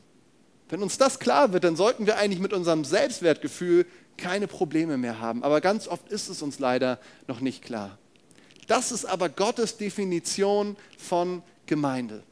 Wenn 0.69 0.81
uns 0.81 0.97
das 0.97 1.19
klar 1.19 1.53
wird, 1.53 1.63
dann 1.63 1.75
sollten 1.75 2.05
wir 2.05 2.17
eigentlich 2.17 2.39
mit 2.39 2.53
unserem 2.53 2.85
Selbstwertgefühl 2.85 3.85
keine 4.17 4.47
Probleme 4.47 4.97
mehr 4.97 5.19
haben. 5.19 5.43
Aber 5.43 5.61
ganz 5.61 5.87
oft 5.87 6.09
ist 6.09 6.29
es 6.29 6.41
uns 6.41 6.59
leider 6.59 6.99
noch 7.27 7.39
nicht 7.39 7.63
klar. 7.63 7.97
Das 8.67 8.91
ist 8.91 9.05
aber 9.05 9.29
Gottes 9.29 9.77
Definition 9.77 10.75
von 10.97 11.43
Gemeinde. 11.67 12.23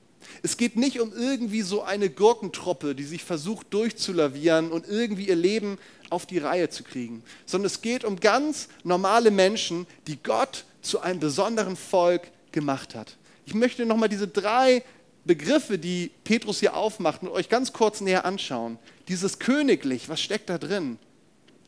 Es 0.42 0.58
geht 0.58 0.78
nicht 0.78 1.00
um 1.00 1.14
irgendwie 1.14 1.62
so 1.62 1.84
eine 1.84 2.10
Gurkentruppe, 2.10 2.96
die 2.96 3.04
sich 3.04 3.24
versucht 3.24 3.74
durchzulavieren 3.74 4.72
und 4.72 4.88
irgendwie 4.88 5.28
ihr 5.28 5.36
Leben 5.36 5.78
auf 6.10 6.26
die 6.26 6.38
Reihe 6.38 6.70
zu 6.70 6.84
kriegen, 6.84 7.24
sondern 7.46 7.68
es 7.68 7.82
geht 7.82 8.04
um 8.04 8.20
ganz 8.20 8.70
normale 8.84 9.32
Menschen, 9.32 9.86
die 10.08 10.22
Gott 10.22 10.66
zu 10.82 11.02
einem 11.02 11.20
besonderen 11.20 11.76
Volk 11.76 12.24
gemacht 12.52 12.96
hat. 12.96 13.18
Ich 13.46 13.54
möchte 13.54 13.86
nochmal 13.86 14.10
diese 14.10 14.28
drei 14.28 14.84
Begriffe, 15.26 15.80
die 15.80 16.12
Petrus 16.24 16.60
hier 16.60 16.76
aufmacht, 16.76 17.22
und 17.22 17.30
euch 17.30 17.50
ganz 17.50 17.72
kurz 17.74 18.02
näher 18.02 18.26
anschauen. 18.26 18.78
Dieses 19.08 19.40
königlich, 19.40 20.10
was 20.10 20.22
steckt 20.22 20.50
da 20.50 20.58
drin? 20.58 20.98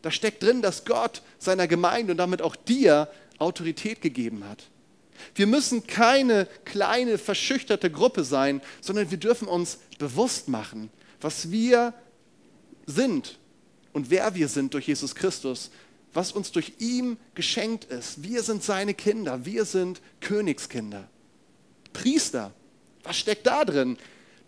Da 0.02 0.12
steckt 0.12 0.44
drin, 0.44 0.62
dass 0.62 0.86
Gott 0.86 1.22
seiner 1.40 1.68
Gemeinde 1.68 2.12
und 2.12 2.18
damit 2.18 2.42
auch 2.42 2.56
dir 2.56 3.10
Autorität 3.40 4.02
gegeben 4.02 4.44
hat. 4.48 4.66
Wir 5.34 5.48
müssen 5.48 5.88
keine 5.88 6.48
kleine, 6.66 7.18
verschüchterte 7.18 7.90
Gruppe 7.90 8.24
sein, 8.24 8.62
sondern 8.82 9.10
wir 9.12 9.18
dürfen 9.18 9.48
uns 9.48 9.80
bewusst 9.98 10.50
machen, 10.50 10.90
was 11.22 11.52
wir 11.52 11.94
sind 12.86 13.40
und 13.94 14.10
wer 14.10 14.36
wir 14.36 14.48
sind 14.48 14.74
durch 14.74 14.88
Jesus 14.88 15.16
Christus, 15.16 15.72
was 16.14 16.32
uns 16.32 16.52
durch 16.52 16.74
ihn 16.80 17.18
geschenkt 17.34 17.86
ist. 17.86 18.24
Wir 18.24 18.44
sind 18.44 18.64
seine 18.64 18.94
Kinder, 18.94 19.46
wir 19.46 19.66
sind 19.66 20.02
Königskinder. 20.22 21.10
Priester, 21.94 22.54
was 23.06 23.18
steckt 23.18 23.48
da 23.48 23.66
drin? 23.66 23.98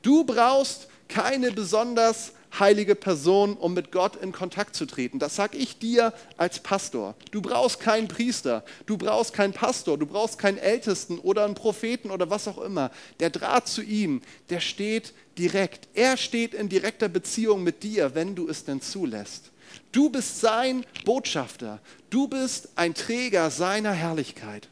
Du 0.01 0.23
brauchst 0.23 0.87
keine 1.07 1.51
besonders 1.51 2.33
heilige 2.59 2.95
Person, 2.95 3.55
um 3.55 3.73
mit 3.73 3.91
Gott 3.91 4.15
in 4.15 4.31
Kontakt 4.31 4.75
zu 4.75 4.85
treten. 4.85 5.19
Das 5.19 5.35
sage 5.35 5.57
ich 5.57 5.79
dir 5.79 6.13
als 6.37 6.59
Pastor. 6.59 7.15
Du 7.31 7.41
brauchst 7.41 7.79
keinen 7.79 8.07
Priester, 8.07 8.63
du 8.85 8.97
brauchst 8.97 9.33
keinen 9.33 9.53
Pastor, 9.53 9.97
du 9.97 10.05
brauchst 10.05 10.39
keinen 10.39 10.57
Ältesten 10.57 11.19
oder 11.19 11.45
einen 11.45 11.55
Propheten 11.55 12.09
oder 12.09 12.29
was 12.29 12.47
auch 12.47 12.57
immer. 12.57 12.91
Der 13.19 13.29
Draht 13.29 13.67
zu 13.67 13.81
ihm, 13.81 14.21
der 14.49 14.59
steht 14.59 15.13
direkt. 15.37 15.87
Er 15.93 16.17
steht 16.17 16.53
in 16.53 16.69
direkter 16.69 17.09
Beziehung 17.09 17.63
mit 17.63 17.83
dir, 17.83 18.15
wenn 18.15 18.35
du 18.35 18.47
es 18.47 18.63
denn 18.65 18.81
zulässt. 18.81 19.51
Du 19.91 20.09
bist 20.09 20.39
sein 20.41 20.85
Botschafter. 21.05 21.79
Du 22.09 22.27
bist 22.27 22.69
ein 22.75 22.93
Träger 22.93 23.51
seiner 23.51 23.91
Herrlichkeit. 23.91 24.69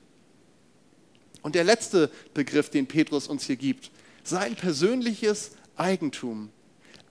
Und 1.45 1.53
der 1.53 1.63
letzte 1.63 2.09
Begriff, 2.33 2.71
den 2.71 2.87
Petrus 2.87 3.27
uns 3.27 3.45
hier 3.45 3.55
gibt, 3.55 3.91
sein 4.23 4.55
persönliches 4.55 5.51
Eigentum. 5.77 6.49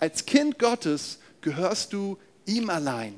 Als 0.01 0.27
Kind 0.27 0.59
Gottes 0.59 1.21
gehörst 1.41 1.93
du 1.93 2.19
ihm 2.45 2.69
allein. 2.69 3.15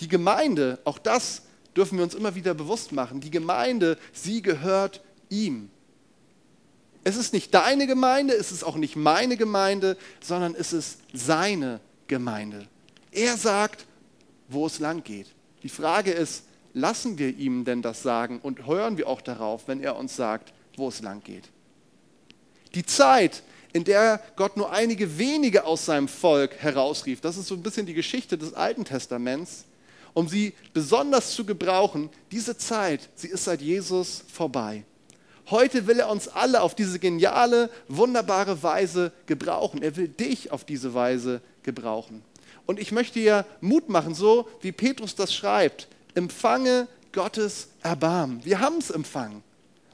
Die 0.00 0.08
Gemeinde, 0.08 0.80
auch 0.84 0.98
das 0.98 1.42
dürfen 1.76 1.96
wir 1.96 2.02
uns 2.02 2.16
immer 2.16 2.34
wieder 2.34 2.54
bewusst 2.54 2.90
machen, 2.90 3.20
die 3.20 3.30
Gemeinde, 3.30 3.98
sie 4.12 4.42
gehört 4.42 5.00
ihm. 5.28 5.70
Es 7.04 7.14
ist 7.14 7.32
nicht 7.32 7.54
deine 7.54 7.86
Gemeinde, 7.86 8.34
es 8.34 8.50
ist 8.50 8.64
auch 8.64 8.74
nicht 8.74 8.96
meine 8.96 9.36
Gemeinde, 9.36 9.96
sondern 10.20 10.56
es 10.56 10.72
ist 10.72 10.98
seine 11.14 11.78
Gemeinde. 12.08 12.66
Er 13.12 13.36
sagt, 13.36 13.86
wo 14.48 14.66
es 14.66 14.80
lang 14.80 15.04
geht. 15.04 15.28
Die 15.62 15.68
Frage 15.68 16.10
ist, 16.10 16.47
lassen 16.74 17.18
wir 17.18 17.36
ihm 17.36 17.64
denn 17.64 17.82
das 17.82 18.02
sagen 18.02 18.40
und 18.42 18.66
hören 18.66 18.96
wir 18.98 19.08
auch 19.08 19.20
darauf, 19.20 19.68
wenn 19.68 19.80
er 19.80 19.96
uns 19.96 20.16
sagt, 20.16 20.52
wo 20.76 20.88
es 20.88 21.00
lang 21.02 21.22
geht. 21.22 21.44
Die 22.74 22.84
Zeit, 22.84 23.42
in 23.72 23.84
der 23.84 24.20
Gott 24.36 24.56
nur 24.56 24.72
einige 24.72 25.18
wenige 25.18 25.64
aus 25.64 25.86
seinem 25.86 26.08
Volk 26.08 26.54
herausrief, 26.58 27.20
das 27.20 27.36
ist 27.36 27.48
so 27.48 27.54
ein 27.54 27.62
bisschen 27.62 27.86
die 27.86 27.94
Geschichte 27.94 28.38
des 28.38 28.54
Alten 28.54 28.84
Testaments, 28.84 29.64
um 30.14 30.28
sie 30.28 30.54
besonders 30.72 31.32
zu 31.32 31.44
gebrauchen, 31.44 32.10
diese 32.30 32.56
Zeit, 32.56 33.08
sie 33.14 33.28
ist 33.28 33.44
seit 33.44 33.60
Jesus 33.60 34.24
vorbei. 34.32 34.84
Heute 35.50 35.86
will 35.86 35.98
er 35.98 36.10
uns 36.10 36.28
alle 36.28 36.60
auf 36.60 36.74
diese 36.74 36.98
geniale, 36.98 37.70
wunderbare 37.88 38.62
Weise 38.62 39.12
gebrauchen. 39.26 39.82
Er 39.82 39.96
will 39.96 40.08
dich 40.08 40.52
auf 40.52 40.64
diese 40.64 40.92
Weise 40.92 41.40
gebrauchen. 41.62 42.22
Und 42.66 42.78
ich 42.78 42.92
möchte 42.92 43.18
dir 43.18 43.46
Mut 43.62 43.88
machen, 43.88 44.14
so 44.14 44.46
wie 44.60 44.72
Petrus 44.72 45.14
das 45.14 45.32
schreibt 45.32 45.88
empfange 46.14 46.88
Gottes 47.12 47.68
Erbarmen. 47.82 48.44
Wir 48.44 48.60
haben 48.60 48.78
es 48.78 48.90
empfangen. 48.90 49.42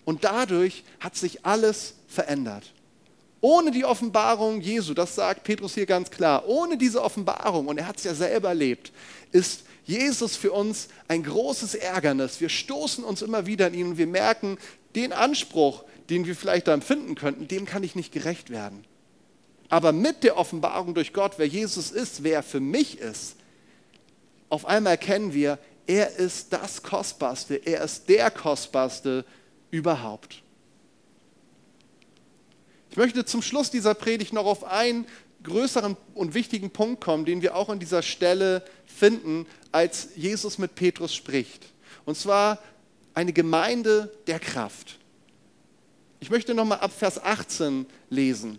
Und 0.04 0.24
dadurch 0.24 0.84
hat 1.00 1.16
sich 1.16 1.44
alles 1.46 1.94
verändert. 2.08 2.72
Ohne 3.40 3.70
die 3.70 3.84
Offenbarung 3.84 4.60
Jesu, 4.60 4.94
das 4.94 5.14
sagt 5.14 5.44
Petrus 5.44 5.74
hier 5.74 5.86
ganz 5.86 6.10
klar, 6.10 6.48
ohne 6.48 6.78
diese 6.78 7.02
Offenbarung, 7.02 7.68
und 7.68 7.78
er 7.78 7.86
hat 7.86 7.98
es 7.98 8.04
ja 8.04 8.14
selber 8.14 8.48
erlebt, 8.48 8.90
ist 9.32 9.64
Jesus 9.84 10.34
für 10.34 10.52
uns 10.52 10.88
ein 11.08 11.22
großes 11.22 11.74
Ärgernis. 11.74 12.40
Wir 12.40 12.48
stoßen 12.48 13.04
uns 13.04 13.20
immer 13.20 13.46
wieder 13.46 13.66
in 13.68 13.74
ihn 13.74 13.86
und 13.88 13.98
wir 13.98 14.06
merken, 14.06 14.56
den 14.94 15.12
Anspruch, 15.12 15.84
den 16.08 16.26
wir 16.26 16.36
vielleicht 16.36 16.68
da 16.68 16.74
empfinden 16.74 17.14
könnten, 17.16 17.48
dem 17.48 17.66
kann 17.66 17.82
ich 17.82 17.94
nicht 17.94 18.12
gerecht 18.12 18.48
werden. 18.48 18.84
Aber 19.68 19.92
mit 19.92 20.22
der 20.22 20.36
Offenbarung 20.36 20.94
durch 20.94 21.12
Gott, 21.12 21.34
wer 21.36 21.46
Jesus 21.46 21.90
ist, 21.90 22.22
wer 22.22 22.36
er 22.36 22.42
für 22.42 22.60
mich 22.60 22.98
ist, 22.98 23.36
auf 24.48 24.66
einmal 24.66 24.92
erkennen 24.92 25.34
wir, 25.34 25.58
er 25.86 26.16
ist 26.16 26.52
das 26.52 26.82
Kostbarste, 26.82 27.54
er 27.54 27.82
ist 27.82 28.08
der 28.08 28.30
Kostbarste 28.30 29.24
überhaupt. 29.70 30.42
Ich 32.90 32.96
möchte 32.96 33.24
zum 33.24 33.42
Schluss 33.42 33.70
dieser 33.70 33.94
Predigt 33.94 34.32
noch 34.32 34.46
auf 34.46 34.64
einen 34.64 35.06
größeren 35.42 35.96
und 36.14 36.34
wichtigen 36.34 36.70
Punkt 36.70 37.02
kommen, 37.02 37.24
den 37.24 37.42
wir 37.42 37.54
auch 37.56 37.68
an 37.68 37.80
dieser 37.80 38.02
Stelle 38.02 38.64
finden, 38.86 39.46
als 39.72 40.10
Jesus 40.16 40.58
mit 40.58 40.74
Petrus 40.74 41.14
spricht. 41.14 41.66
Und 42.04 42.16
zwar 42.16 42.58
eine 43.12 43.32
Gemeinde 43.32 44.12
der 44.26 44.38
Kraft. 44.38 44.98
Ich 46.20 46.30
möchte 46.30 46.54
nochmal 46.54 46.78
ab 46.78 46.92
Vers 46.96 47.22
18 47.22 47.86
lesen. 48.10 48.58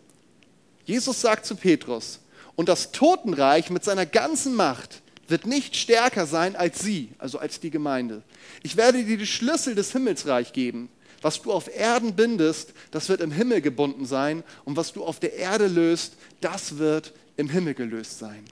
Jesus 0.85 1.21
sagt 1.21 1.45
zu 1.45 1.55
Petrus, 1.55 2.19
und 2.55 2.69
das 2.69 2.91
Totenreich 2.91 3.69
mit 3.69 3.83
seiner 3.83 4.05
ganzen 4.05 4.55
Macht 4.55 5.01
wird 5.27 5.45
nicht 5.45 5.75
stärker 5.75 6.27
sein 6.27 6.55
als 6.55 6.79
sie, 6.79 7.09
also 7.17 7.39
als 7.39 7.59
die 7.59 7.71
Gemeinde. 7.71 8.21
Ich 8.63 8.77
werde 8.77 9.03
dir 9.03 9.17
die 9.17 9.25
Schlüssel 9.25 9.75
des 9.75 9.91
Himmelsreich 9.91 10.53
geben. 10.53 10.89
Was 11.21 11.41
du 11.41 11.51
auf 11.51 11.73
Erden 11.75 12.15
bindest, 12.15 12.73
das 12.91 13.09
wird 13.09 13.21
im 13.21 13.31
Himmel 13.31 13.61
gebunden 13.61 14.05
sein. 14.05 14.43
Und 14.63 14.77
was 14.77 14.93
du 14.93 15.03
auf 15.03 15.19
der 15.19 15.33
Erde 15.33 15.67
löst, 15.67 16.13
das 16.41 16.77
wird 16.77 17.13
im 17.37 17.49
Himmel 17.49 17.73
gelöst 17.73 18.19
sein. 18.19 18.45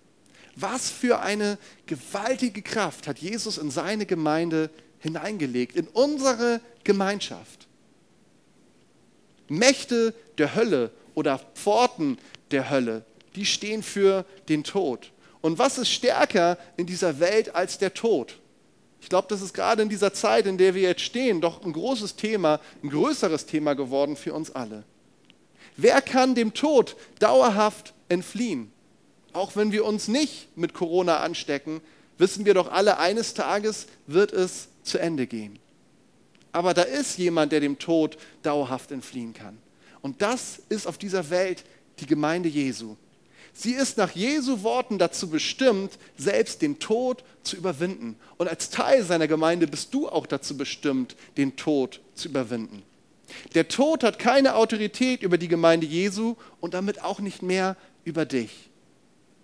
Was 0.55 0.89
für 0.89 1.19
eine 1.21 1.57
gewaltige 1.85 2.61
Kraft 2.61 3.07
hat 3.07 3.19
Jesus 3.19 3.57
in 3.57 3.71
seine 3.71 4.05
Gemeinde 4.05 4.69
hineingelegt, 4.99 5.75
in 5.75 5.87
unsere 5.87 6.61
Gemeinschaft. 6.83 7.67
Mächte 9.49 10.13
der 10.37 10.55
Hölle 10.55 10.91
oder 11.13 11.39
Pforten 11.55 12.17
der 12.51 12.69
Hölle, 12.69 13.03
die 13.35 13.45
stehen 13.45 13.83
für 13.83 14.25
den 14.47 14.63
Tod. 14.63 15.11
Und 15.43 15.59
was 15.59 15.77
ist 15.77 15.89
stärker 15.89 16.57
in 16.77 16.85
dieser 16.85 17.19
Welt 17.19 17.53
als 17.53 17.77
der 17.77 17.93
Tod? 17.93 18.39
Ich 19.01 19.09
glaube, 19.09 19.27
das 19.27 19.41
ist 19.41 19.53
gerade 19.53 19.81
in 19.81 19.89
dieser 19.89 20.13
Zeit, 20.13 20.47
in 20.47 20.57
der 20.57 20.73
wir 20.73 20.83
jetzt 20.83 21.01
stehen, 21.01 21.41
doch 21.41 21.65
ein 21.65 21.73
großes 21.73 22.15
Thema, 22.15 22.61
ein 22.81 22.89
größeres 22.89 23.45
Thema 23.45 23.73
geworden 23.73 24.15
für 24.15 24.33
uns 24.33 24.51
alle. 24.51 24.85
Wer 25.75 26.01
kann 26.01 26.33
dem 26.33 26.53
Tod 26.53 26.95
dauerhaft 27.19 27.93
entfliehen? 28.07 28.71
Auch 29.33 29.57
wenn 29.57 29.73
wir 29.73 29.83
uns 29.83 30.07
nicht 30.07 30.47
mit 30.55 30.73
Corona 30.73 31.19
anstecken, 31.19 31.81
wissen 32.17 32.45
wir 32.45 32.53
doch 32.53 32.71
alle, 32.71 32.97
eines 32.97 33.33
Tages 33.33 33.87
wird 34.07 34.31
es 34.31 34.69
zu 34.83 34.97
Ende 34.97 35.27
gehen. 35.27 35.59
Aber 36.53 36.73
da 36.73 36.83
ist 36.83 37.17
jemand, 37.17 37.51
der 37.51 37.59
dem 37.59 37.79
Tod 37.79 38.17
dauerhaft 38.43 38.91
entfliehen 38.91 39.33
kann. 39.33 39.57
Und 40.01 40.21
das 40.21 40.61
ist 40.69 40.87
auf 40.87 40.97
dieser 40.97 41.29
Welt 41.29 41.65
die 41.99 42.05
Gemeinde 42.05 42.47
Jesu. 42.47 42.95
Sie 43.53 43.73
ist 43.73 43.97
nach 43.97 44.11
Jesu 44.11 44.63
Worten 44.63 44.97
dazu 44.97 45.29
bestimmt, 45.29 45.99
selbst 46.17 46.61
den 46.61 46.79
Tod 46.79 47.23
zu 47.43 47.55
überwinden. 47.55 48.15
Und 48.37 48.47
als 48.47 48.71
Teil 48.71 49.03
seiner 49.03 49.27
Gemeinde 49.27 49.67
bist 49.67 49.93
du 49.93 50.09
auch 50.09 50.25
dazu 50.25 50.57
bestimmt, 50.57 51.15
den 51.37 51.55
Tod 51.55 52.01
zu 52.15 52.29
überwinden. 52.29 52.81
Der 53.53 53.67
Tod 53.67 54.03
hat 54.03 54.19
keine 54.19 54.55
Autorität 54.55 55.21
über 55.21 55.37
die 55.37 55.47
Gemeinde 55.47 55.85
Jesu 55.85 56.35
und 56.59 56.73
damit 56.73 57.03
auch 57.03 57.19
nicht 57.19 57.41
mehr 57.41 57.77
über 58.03 58.25
dich. 58.25 58.69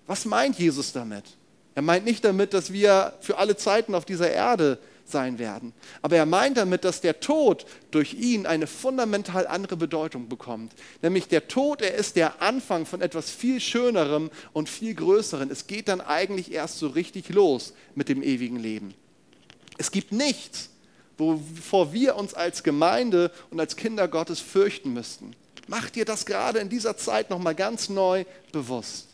Was 0.08 0.26
meint 0.26 0.58
Jesus 0.58 0.92
damit? 0.92 1.24
Er 1.76 1.84
meint 1.84 2.06
nicht 2.06 2.26
damit, 2.26 2.54
dass 2.54 2.74
wir 2.74 3.14
für 3.22 3.38
alle 3.38 3.56
Zeiten 3.56 3.96
auf 3.96 4.06
dieser 4.06 4.32
Erde 4.32 4.80
sein 5.12 5.40
werden. 5.40 5.74
Aber 6.02 6.16
er 6.16 6.26
meint 6.26 6.58
damit, 6.58 6.84
dass 6.84 7.02
der 7.02 7.20
Tod 7.20 7.66
durch 7.92 8.14
ihn 8.14 8.46
eine 8.46 8.68
fundamental 8.68 9.48
andere 9.48 9.78
Bedeutung 9.78 10.30
bekommt. 10.30 10.74
Nämlich 11.02 11.28
der 11.28 11.48
Tod, 11.48 11.82
er 11.82 11.96
ist 11.96 12.16
der 12.16 12.42
Anfang 12.42 12.86
von 12.86 13.02
etwas 13.02 13.30
viel 13.30 13.60
Schönerem 13.60 14.30
und 14.54 14.70
viel 14.70 14.94
Größerem. 14.94 15.50
Es 15.52 15.68
geht 15.68 15.88
dann 15.88 16.02
eigentlich 16.02 16.52
erst 16.52 16.80
so 16.80 16.88
richtig 16.88 17.30
los 17.30 17.74
mit 17.96 18.10
dem 18.10 18.22
ewigen 18.24 18.58
Leben. 18.58 18.94
Es 19.78 19.92
gibt 19.92 20.12
nichts, 20.12 20.70
wovor 21.18 21.94
wir 21.94 22.16
uns 22.16 22.34
als 22.34 22.64
Gemeinde 22.64 23.32
und 23.50 23.60
als 23.60 23.76
Kinder 23.76 24.08
Gottes 24.08 24.40
fürchten 24.40 24.94
müssten. 24.94 25.36
Mach 25.68 25.90
dir 25.90 26.06
das 26.06 26.26
gerade 26.26 26.60
in 26.60 26.70
dieser 26.70 26.98
Zeit 26.98 27.30
nochmal 27.30 27.56
ganz 27.56 27.90
neu 27.90 28.26
bewusst. 28.52 29.10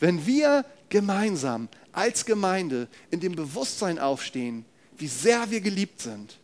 Wenn 0.00 0.26
wir 0.26 0.64
gemeinsam 0.88 1.68
als 1.92 2.26
Gemeinde 2.26 2.88
in 3.10 3.20
dem 3.20 3.34
Bewusstsein 3.34 3.98
aufstehen, 3.98 4.64
wie 4.98 5.08
sehr 5.08 5.50
wir 5.50 5.60
geliebt 5.60 6.00
sind, 6.00 6.38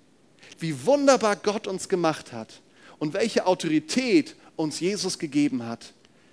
wie 0.58 0.86
wunderbar 0.86 1.36
Gott 1.36 1.66
uns 1.66 1.88
gemacht 1.88 2.32
hat 2.32 2.60
und 2.98 3.14
welche 3.14 3.46
Autorität 3.46 4.36
uns 4.56 4.80
Jesus 4.80 5.18
gegeben 5.18 5.66
hat, 5.66 5.92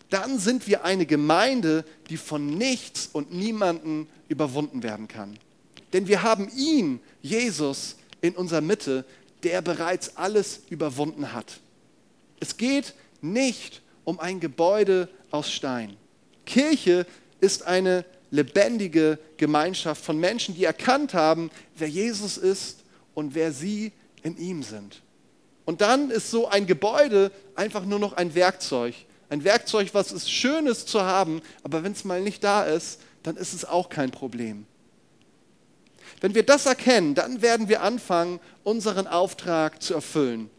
dann 0.10 0.40
sind 0.40 0.68
wir 0.68 0.84
eine 0.84 1.06
Gemeinde, 1.06 1.86
die 2.10 2.18
von 2.18 2.58
nichts 2.58 3.10
und 3.12 3.34
niemanden 3.34 4.08
überwunden 4.28 4.84
werden 4.84 5.08
kann. 5.08 5.38
Denn 5.94 6.08
wir 6.08 6.24
haben 6.24 6.50
ihn, 6.56 7.00
Jesus, 7.22 7.96
in 8.22 8.36
unserer 8.36 8.62
Mitte, 8.62 9.06
der 9.44 9.62
bereits 9.62 10.18
alles 10.18 10.62
überwunden 10.70 11.34
hat. 11.34 11.60
Es 12.40 12.58
geht 12.58 12.94
nicht 13.22 13.82
um 14.04 14.20
ein 14.20 14.40
Gebäude 14.40 15.10
aus 15.32 15.52
Stein. 15.52 15.96
Kirche 16.46 17.06
ist 17.40 17.64
eine 17.64 18.06
lebendige 18.32 19.20
Gemeinschaft 19.38 20.04
von 20.04 20.20
Menschen, 20.20 20.56
die 20.56 20.64
erkannt 20.64 21.14
haben, 21.14 21.52
wer 21.76 21.88
Jesus 21.88 22.38
ist 22.38 22.84
und 23.14 23.36
wer 23.36 23.52
sie 23.52 23.92
in 24.24 24.38
ihm 24.38 24.64
sind. 24.64 25.02
Und 25.66 25.82
dann 25.82 26.10
ist 26.10 26.32
so 26.32 26.48
ein 26.48 26.66
Gebäude 26.66 27.32
einfach 27.56 27.86
nur 27.86 28.00
noch 28.00 28.14
ein 28.14 28.34
Werkzeug. 28.36 28.96
Ein 29.30 29.44
Werkzeug, 29.44 29.90
was 29.94 30.12
es 30.12 30.30
schön 30.30 30.66
ist 30.66 30.88
zu 30.88 31.02
haben, 31.02 31.42
aber 31.64 31.84
wenn 31.84 31.92
es 31.92 32.04
mal 32.04 32.22
nicht 32.22 32.44
da 32.44 32.64
ist, 32.64 33.00
dann 33.22 33.38
ist 33.38 33.54
es 33.54 33.66
auch 33.66 33.90
kein 33.90 34.10
Problem. 34.10 34.66
Wenn 36.22 36.34
wir 36.34 36.44
das 36.44 36.66
erkennen, 36.66 37.14
dann 37.14 37.42
werden 37.42 37.70
wir 37.70 37.84
anfangen, 37.84 38.40
unseren 38.64 39.06
Auftrag 39.06 39.82
zu 39.82 39.94
erfüllen 39.94 40.50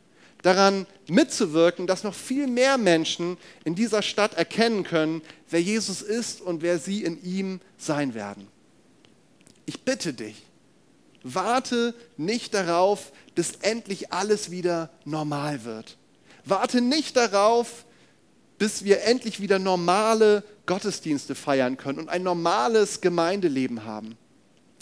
daran 0.43 0.87
mitzuwirken, 1.09 1.87
dass 1.87 2.05
noch 2.05 2.15
viel 2.15 2.47
mehr 2.47 2.79
Menschen 2.79 3.37
in 3.65 3.75
dieser 3.75 4.03
Stadt 4.03 4.35
erkennen 4.35 4.85
können, 4.85 5.23
wer 5.49 5.61
Jesus 5.61 6.03
ist 6.03 6.41
und 6.41 6.63
wer 6.63 6.79
sie 6.79 7.05
in 7.05 7.23
ihm 7.23 7.61
sein 7.77 8.15
werden. 8.15 8.49
Ich 9.67 9.83
bitte 9.83 10.13
dich, 10.13 10.43
warte 11.23 11.95
nicht 12.17 12.55
darauf, 12.55 13.13
bis 13.35 13.53
endlich 13.61 14.13
alles 14.13 14.51
wieder 14.51 14.91
normal 15.05 15.65
wird. 15.65 15.97
Warte 16.45 16.81
nicht 16.81 17.17
darauf, 17.17 17.85
bis 18.59 18.85
wir 18.85 19.03
endlich 19.05 19.41
wieder 19.41 19.59
normale 19.59 20.43
Gottesdienste 20.67 21.35
feiern 21.35 21.77
können 21.77 21.99
und 21.99 22.09
ein 22.09 22.23
normales 22.23 23.01
Gemeindeleben 23.01 23.85
haben. 23.85 24.17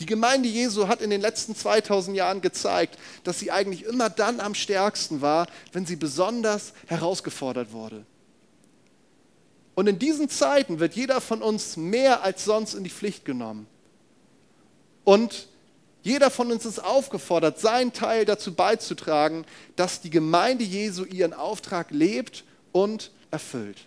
Die 0.00 0.06
Gemeinde 0.06 0.48
Jesu 0.48 0.86
hat 0.86 1.02
in 1.02 1.10
den 1.10 1.20
letzten 1.20 1.56
2000 1.56 2.16
Jahren 2.16 2.40
gezeigt, 2.40 2.98
dass 3.24 3.40
sie 3.40 3.50
eigentlich 3.50 3.84
immer 3.84 4.08
dann 4.08 4.38
am 4.40 4.54
stärksten 4.54 5.20
war, 5.20 5.48
wenn 5.72 5.86
sie 5.86 5.96
besonders 5.96 6.72
herausgefordert 6.86 7.72
wurde. 7.72 8.06
Und 9.74 9.88
in 9.88 9.98
diesen 9.98 10.28
Zeiten 10.28 10.78
wird 10.78 10.94
jeder 10.94 11.20
von 11.20 11.42
uns 11.42 11.76
mehr 11.76 12.22
als 12.22 12.44
sonst 12.44 12.74
in 12.74 12.84
die 12.84 12.90
Pflicht 12.90 13.24
genommen. 13.24 13.66
Und 15.04 15.48
jeder 16.02 16.30
von 16.30 16.52
uns 16.52 16.64
ist 16.64 16.78
aufgefordert, 16.78 17.58
seinen 17.58 17.92
Teil 17.92 18.24
dazu 18.24 18.54
beizutragen, 18.54 19.44
dass 19.74 20.00
die 20.00 20.10
Gemeinde 20.10 20.64
Jesu 20.64 21.04
ihren 21.04 21.32
Auftrag 21.32 21.90
lebt 21.90 22.44
und 22.72 23.10
erfüllt. 23.30 23.78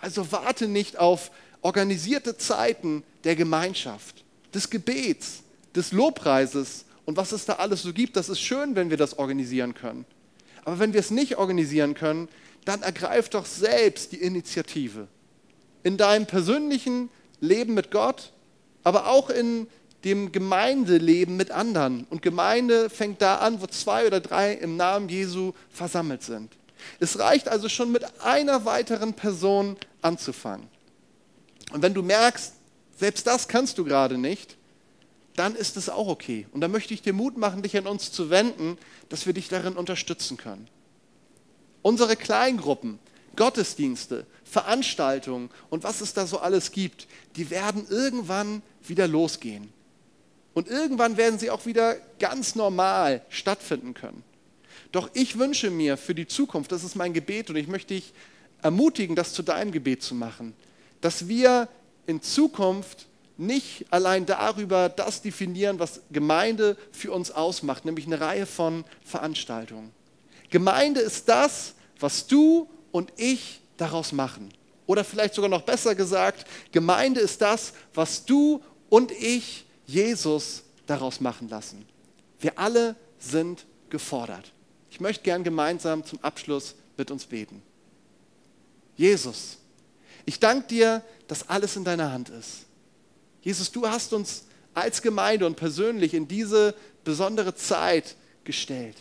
Also 0.00 0.30
warte 0.32 0.66
nicht 0.68 0.98
auf 0.98 1.30
organisierte 1.62 2.36
Zeiten 2.36 3.04
der 3.24 3.36
Gemeinschaft 3.36 4.24
des 4.54 4.70
Gebets, 4.70 5.42
des 5.74 5.92
Lobpreises 5.92 6.84
und 7.04 7.16
was 7.16 7.32
es 7.32 7.44
da 7.44 7.54
alles 7.54 7.82
so 7.82 7.92
gibt. 7.92 8.16
Das 8.16 8.28
ist 8.28 8.40
schön, 8.40 8.74
wenn 8.76 8.90
wir 8.90 8.96
das 8.96 9.18
organisieren 9.18 9.74
können. 9.74 10.04
Aber 10.64 10.78
wenn 10.78 10.92
wir 10.92 11.00
es 11.00 11.10
nicht 11.10 11.38
organisieren 11.38 11.94
können, 11.94 12.28
dann 12.64 12.82
ergreif 12.82 13.28
doch 13.30 13.46
selbst 13.46 14.12
die 14.12 14.20
Initiative. 14.20 15.08
In 15.82 15.96
deinem 15.96 16.26
persönlichen 16.26 17.08
Leben 17.40 17.74
mit 17.74 17.90
Gott, 17.90 18.32
aber 18.84 19.06
auch 19.06 19.30
in 19.30 19.66
dem 20.04 20.32
Gemeindeleben 20.32 21.36
mit 21.36 21.50
anderen. 21.50 22.06
Und 22.10 22.22
Gemeinde 22.22 22.90
fängt 22.90 23.22
da 23.22 23.36
an, 23.36 23.60
wo 23.60 23.66
zwei 23.66 24.06
oder 24.06 24.20
drei 24.20 24.52
im 24.52 24.76
Namen 24.76 25.08
Jesu 25.08 25.52
versammelt 25.70 26.22
sind. 26.22 26.52
Es 27.00 27.18
reicht 27.18 27.48
also 27.48 27.68
schon 27.68 27.90
mit 27.90 28.04
einer 28.22 28.64
weiteren 28.64 29.14
Person 29.14 29.76
anzufangen. 30.02 30.68
Und 31.72 31.82
wenn 31.82 31.94
du 31.94 32.02
merkst, 32.02 32.52
selbst 32.98 33.26
das 33.26 33.48
kannst 33.48 33.78
du 33.78 33.84
gerade 33.84 34.18
nicht, 34.18 34.56
dann 35.36 35.54
ist 35.54 35.76
es 35.76 35.88
auch 35.88 36.08
okay. 36.08 36.46
Und 36.52 36.60
da 36.60 36.68
möchte 36.68 36.92
ich 36.92 37.02
dir 37.02 37.12
Mut 37.12 37.36
machen, 37.36 37.62
dich 37.62 37.76
an 37.76 37.86
uns 37.86 38.10
zu 38.10 38.28
wenden, 38.28 38.76
dass 39.08 39.26
wir 39.26 39.32
dich 39.32 39.48
darin 39.48 39.74
unterstützen 39.74 40.36
können. 40.36 40.68
Unsere 41.82 42.16
Kleingruppen 42.16 42.98
Gottesdienste, 43.38 44.26
Veranstaltungen 44.42 45.50
und 45.70 45.84
was 45.84 46.00
es 46.00 46.12
da 46.12 46.26
so 46.26 46.40
alles 46.40 46.72
gibt, 46.72 47.06
die 47.36 47.50
werden 47.50 47.86
irgendwann 47.88 48.62
wieder 48.82 49.06
losgehen. 49.06 49.72
Und 50.54 50.66
irgendwann 50.66 51.16
werden 51.16 51.38
sie 51.38 51.50
auch 51.50 51.64
wieder 51.64 51.94
ganz 52.18 52.56
normal 52.56 53.22
stattfinden 53.28 53.94
können. 53.94 54.24
Doch 54.90 55.08
ich 55.12 55.38
wünsche 55.38 55.70
mir 55.70 55.96
für 55.96 56.16
die 56.16 56.26
Zukunft, 56.26 56.72
das 56.72 56.82
ist 56.82 56.96
mein 56.96 57.12
Gebet 57.12 57.48
und 57.48 57.54
ich 57.54 57.68
möchte 57.68 57.94
dich 57.94 58.12
ermutigen, 58.60 59.14
das 59.14 59.34
zu 59.34 59.44
deinem 59.44 59.70
Gebet 59.70 60.02
zu 60.02 60.16
machen, 60.16 60.52
dass 61.00 61.28
wir 61.28 61.68
in 62.08 62.22
Zukunft 62.22 63.06
nicht 63.36 63.84
allein 63.90 64.26
darüber 64.26 64.88
das 64.88 65.22
definieren, 65.22 65.78
was 65.78 66.00
Gemeinde 66.10 66.76
für 66.90 67.12
uns 67.12 67.30
ausmacht, 67.30 67.84
nämlich 67.84 68.06
eine 68.06 68.20
Reihe 68.20 68.46
von 68.46 68.84
Veranstaltungen. 69.04 69.92
Gemeinde 70.50 71.00
ist 71.00 71.28
das, 71.28 71.74
was 72.00 72.26
du 72.26 72.68
und 72.90 73.12
ich 73.16 73.60
daraus 73.76 74.12
machen. 74.12 74.48
Oder 74.86 75.04
vielleicht 75.04 75.34
sogar 75.34 75.50
noch 75.50 75.62
besser 75.62 75.94
gesagt, 75.94 76.46
Gemeinde 76.72 77.20
ist 77.20 77.42
das, 77.42 77.74
was 77.92 78.24
du 78.24 78.62
und 78.88 79.12
ich, 79.12 79.66
Jesus, 79.86 80.64
daraus 80.86 81.20
machen 81.20 81.48
lassen. 81.48 81.86
Wir 82.40 82.58
alle 82.58 82.96
sind 83.18 83.66
gefordert. 83.90 84.50
Ich 84.90 84.98
möchte 84.98 85.24
gern 85.24 85.44
gemeinsam 85.44 86.04
zum 86.04 86.18
Abschluss 86.24 86.74
mit 86.96 87.10
uns 87.10 87.26
beten. 87.26 87.62
Jesus, 88.96 89.58
ich 90.28 90.40
danke 90.40 90.68
dir, 90.68 91.02
dass 91.26 91.48
alles 91.48 91.74
in 91.76 91.84
deiner 91.84 92.12
Hand 92.12 92.28
ist. 92.28 92.66
Jesus, 93.40 93.72
du 93.72 93.88
hast 93.88 94.12
uns 94.12 94.44
als 94.74 95.00
Gemeinde 95.00 95.46
und 95.46 95.56
persönlich 95.56 96.12
in 96.12 96.28
diese 96.28 96.74
besondere 97.02 97.54
Zeit 97.54 98.14
gestellt. 98.44 98.96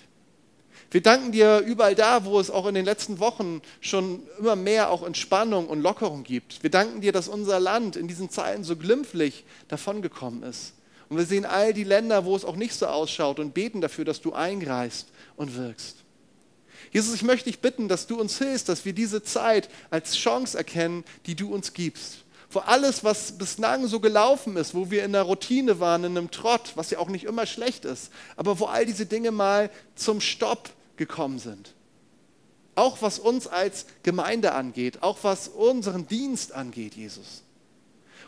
Wir 0.90 1.02
danken 1.02 1.34
dir 1.34 1.60
überall 1.60 1.96
da, 1.96 2.24
wo 2.24 2.40
es 2.40 2.50
auch 2.50 2.66
in 2.66 2.76
den 2.76 2.86
letzten 2.86 3.20
Wochen 3.20 3.62
schon 3.82 4.24
immer 4.40 4.56
mehr 4.56 4.90
auch 4.90 5.04
Entspannung 5.04 5.68
und 5.68 5.82
Lockerung 5.82 6.24
gibt. 6.24 6.64
Wir 6.64 6.70
danken 6.70 7.02
dir, 7.02 7.12
dass 7.12 7.28
unser 7.28 7.60
Land 7.60 7.98
in 7.98 8.08
diesen 8.08 8.30
Zeiten 8.30 8.64
so 8.64 8.78
glimpflich 8.78 9.44
davongekommen 9.68 10.44
ist. 10.44 10.76
Und 11.10 11.18
wir 11.18 11.26
sehen 11.26 11.44
all 11.44 11.74
die 11.74 11.84
Länder, 11.84 12.24
wo 12.24 12.38
es 12.38 12.46
auch 12.46 12.56
nicht 12.56 12.74
so 12.74 12.86
ausschaut 12.86 13.40
und 13.40 13.54
beten 13.54 13.82
dafür, 13.82 14.06
dass 14.06 14.22
du 14.22 14.32
eingreist 14.32 15.10
und 15.36 15.58
wirkst. 15.58 15.98
Jesus, 16.92 17.16
ich 17.16 17.24
möchte 17.24 17.50
dich 17.50 17.60
bitten, 17.60 17.88
dass 17.88 18.08
du 18.08 18.20
uns 18.20 18.38
hilfst, 18.38 18.70
dass 18.70 18.86
wir 18.86 18.94
diese 18.94 19.24
Zeit 19.24 19.70
als 19.90 20.16
Chance 20.16 20.58
erkennen, 20.58 21.04
die 21.26 21.36
du 21.36 21.54
uns 21.54 21.74
gibst. 21.74 22.20
Vor 22.50 22.68
alles, 22.68 23.04
was 23.04 23.38
bislang 23.38 23.88
so 23.88 24.00
gelaufen 24.00 24.56
ist, 24.56 24.74
wo 24.74 24.90
wir 24.90 25.04
in 25.04 25.12
der 25.12 25.24
Routine 25.24 25.80
waren, 25.80 26.06
in 26.06 26.18
einem 26.18 26.32
Trott, 26.32 26.74
was 26.76 26.92
ja 26.92 27.00
auch 27.00 27.10
nicht 27.10 27.26
immer 27.26 27.46
schlecht 27.46 27.84
ist, 27.84 28.10
aber 28.38 28.60
wo 28.60 28.66
all 28.66 28.86
diese 28.86 29.06
Dinge 29.06 29.32
mal 29.32 29.70
zum 29.96 30.22
Stopp 30.22 30.70
gekommen 30.96 31.40
sind. 31.40 31.74
Auch 32.76 33.02
was 33.02 33.20
uns 33.20 33.48
als 33.48 33.86
Gemeinde 34.04 34.54
angeht, 34.54 35.04
auch 35.04 35.20
was 35.24 35.50
unseren 35.50 36.08
Dienst 36.08 36.54
angeht, 36.54 36.96
Jesus. 36.96 37.44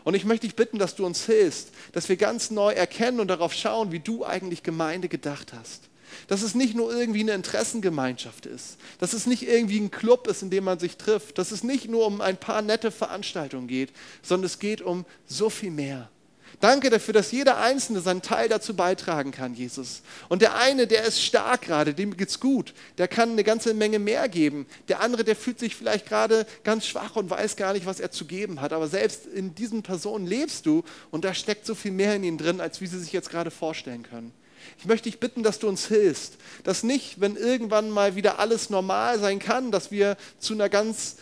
Und 0.04 0.14
ich 0.14 0.24
möchte 0.24 0.46
dich 0.46 0.56
bitten, 0.56 0.78
dass 0.78 0.94
du 0.94 1.06
uns 1.06 1.24
hilfst, 1.26 1.68
dass 1.92 2.08
wir 2.08 2.16
ganz 2.16 2.50
neu 2.50 2.72
erkennen 2.72 3.20
und 3.20 3.28
darauf 3.28 3.52
schauen, 3.52 3.92
wie 3.92 4.00
du 4.00 4.24
eigentlich 4.24 4.62
Gemeinde 4.62 5.08
gedacht 5.08 5.52
hast. 5.52 5.89
Dass 6.28 6.42
es 6.42 6.54
nicht 6.54 6.74
nur 6.74 6.92
irgendwie 6.92 7.20
eine 7.20 7.32
Interessengemeinschaft 7.32 8.46
ist, 8.46 8.78
dass 8.98 9.12
es 9.12 9.26
nicht 9.26 9.46
irgendwie 9.46 9.78
ein 9.78 9.90
Club 9.90 10.26
ist, 10.26 10.42
in 10.42 10.50
dem 10.50 10.64
man 10.64 10.78
sich 10.78 10.96
trifft, 10.96 11.38
dass 11.38 11.52
es 11.52 11.62
nicht 11.62 11.88
nur 11.88 12.06
um 12.06 12.20
ein 12.20 12.36
paar 12.36 12.62
nette 12.62 12.90
Veranstaltungen 12.90 13.68
geht, 13.68 13.92
sondern 14.22 14.46
es 14.46 14.58
geht 14.58 14.82
um 14.82 15.04
so 15.26 15.50
viel 15.50 15.70
mehr. 15.70 16.10
Danke 16.58 16.90
dafür, 16.90 17.14
dass 17.14 17.30
jeder 17.30 17.58
Einzelne 17.58 18.00
seinen 18.00 18.22
Teil 18.22 18.48
dazu 18.48 18.74
beitragen 18.74 19.30
kann, 19.30 19.54
Jesus. 19.54 20.02
Und 20.28 20.42
der 20.42 20.56
eine, 20.56 20.86
der 20.86 21.04
ist 21.04 21.22
stark 21.22 21.62
gerade, 21.62 21.94
dem 21.94 22.16
geht's 22.16 22.40
gut, 22.40 22.74
der 22.98 23.08
kann 23.08 23.30
eine 23.30 23.44
ganze 23.44 23.72
Menge 23.72 23.98
mehr 23.98 24.28
geben. 24.28 24.66
Der 24.88 25.00
andere, 25.00 25.22
der 25.24 25.36
fühlt 25.36 25.58
sich 25.58 25.76
vielleicht 25.76 26.06
gerade 26.06 26.46
ganz 26.64 26.86
schwach 26.86 27.16
und 27.16 27.30
weiß 27.30 27.56
gar 27.56 27.72
nicht, 27.72 27.86
was 27.86 28.00
er 28.00 28.10
zu 28.10 28.24
geben 28.24 28.60
hat. 28.60 28.72
Aber 28.72 28.88
selbst 28.88 29.26
in 29.26 29.54
diesen 29.54 29.82
Personen 29.82 30.26
lebst 30.26 30.66
du 30.66 30.82
und 31.10 31.24
da 31.24 31.32
steckt 31.34 31.64
so 31.64 31.74
viel 31.74 31.92
mehr 31.92 32.16
in 32.16 32.24
ihnen 32.24 32.38
drin, 32.38 32.60
als 32.60 32.80
wie 32.80 32.86
sie 32.86 32.98
sich 32.98 33.12
jetzt 33.12 33.30
gerade 33.30 33.50
vorstellen 33.50 34.02
können. 34.02 34.32
Ich 34.78 34.86
möchte 34.86 35.10
dich 35.10 35.20
bitten, 35.20 35.42
dass 35.42 35.58
du 35.58 35.68
uns 35.68 35.86
hilfst, 35.86 36.36
dass 36.64 36.82
nicht, 36.82 37.20
wenn 37.20 37.36
irgendwann 37.36 37.90
mal 37.90 38.16
wieder 38.16 38.38
alles 38.38 38.70
normal 38.70 39.18
sein 39.18 39.38
kann, 39.38 39.70
dass 39.70 39.90
wir 39.90 40.16
zu 40.38 40.54
einer 40.54 40.68
ganz 40.68 41.16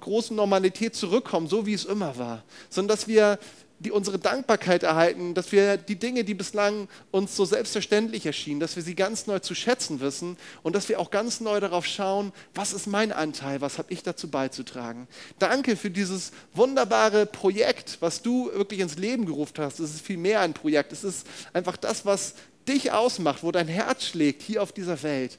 großen 0.00 0.34
Normalität 0.34 0.94
zurückkommen, 0.94 1.46
so 1.46 1.66
wie 1.66 1.74
es 1.74 1.84
immer 1.84 2.16
war, 2.16 2.42
sondern 2.70 2.96
dass 2.96 3.08
wir 3.08 3.38
die 3.80 3.90
unsere 3.90 4.18
Dankbarkeit 4.18 4.82
erhalten, 4.82 5.34
dass 5.34 5.52
wir 5.52 5.78
die 5.78 5.96
Dinge, 5.96 6.22
die 6.22 6.34
bislang 6.34 6.86
uns 7.10 7.34
so 7.34 7.46
selbstverständlich 7.46 8.26
erschienen, 8.26 8.60
dass 8.60 8.76
wir 8.76 8.82
sie 8.82 8.94
ganz 8.94 9.26
neu 9.26 9.38
zu 9.38 9.54
schätzen 9.54 10.00
wissen 10.00 10.36
und 10.62 10.76
dass 10.76 10.88
wir 10.90 11.00
auch 11.00 11.10
ganz 11.10 11.40
neu 11.40 11.58
darauf 11.60 11.86
schauen, 11.86 12.32
was 12.54 12.74
ist 12.74 12.86
mein 12.86 13.10
Anteil, 13.10 13.62
was 13.62 13.78
habe 13.78 13.90
ich 13.92 14.02
dazu 14.02 14.28
beizutragen. 14.28 15.08
Danke 15.38 15.76
für 15.76 15.90
dieses 15.90 16.32
wunderbare 16.52 17.24
Projekt, 17.24 17.96
was 18.00 18.20
du 18.20 18.50
wirklich 18.52 18.80
ins 18.80 18.96
Leben 18.96 19.24
gerufen 19.24 19.54
hast. 19.58 19.80
Es 19.80 19.94
ist 19.94 20.06
viel 20.06 20.18
mehr 20.18 20.40
ein 20.40 20.52
Projekt. 20.52 20.92
Es 20.92 21.02
ist 21.02 21.26
einfach 21.54 21.78
das, 21.78 22.04
was 22.04 22.34
dich 22.68 22.92
ausmacht, 22.92 23.42
wo 23.42 23.50
dein 23.50 23.68
Herz 23.68 24.04
schlägt 24.04 24.42
hier 24.42 24.62
auf 24.62 24.72
dieser 24.72 25.02
Welt. 25.02 25.38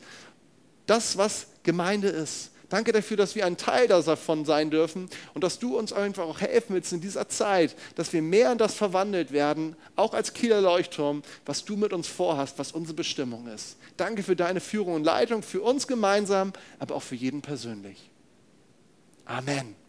Das, 0.87 1.15
was 1.17 1.45
Gemeinde 1.63 2.09
ist. 2.09 2.50
Danke 2.71 2.93
dafür, 2.93 3.17
dass 3.17 3.35
wir 3.35 3.45
ein 3.45 3.57
Teil 3.57 3.89
davon 3.89 4.45
sein 4.45 4.71
dürfen 4.71 5.09
und 5.33 5.43
dass 5.43 5.59
du 5.59 5.77
uns 5.77 5.91
einfach 5.91 6.23
auch 6.23 6.39
helfen 6.39 6.73
willst 6.73 6.93
in 6.93 7.01
dieser 7.01 7.27
Zeit, 7.27 7.75
dass 7.95 8.13
wir 8.13 8.21
mehr 8.21 8.49
in 8.53 8.57
das 8.57 8.75
verwandelt 8.75 9.33
werden, 9.33 9.75
auch 9.97 10.13
als 10.13 10.33
Kieler 10.33 10.61
Leuchtturm, 10.61 11.21
was 11.45 11.65
du 11.65 11.75
mit 11.75 11.91
uns 11.91 12.07
vorhast, 12.07 12.57
was 12.59 12.71
unsere 12.71 12.95
Bestimmung 12.95 13.47
ist. 13.47 13.75
Danke 13.97 14.23
für 14.23 14.37
deine 14.37 14.61
Führung 14.61 14.95
und 14.95 15.03
Leitung, 15.03 15.43
für 15.43 15.61
uns 15.61 15.85
gemeinsam, 15.85 16.53
aber 16.79 16.95
auch 16.95 17.03
für 17.03 17.15
jeden 17.15 17.41
persönlich. 17.41 18.09
Amen. 19.25 19.80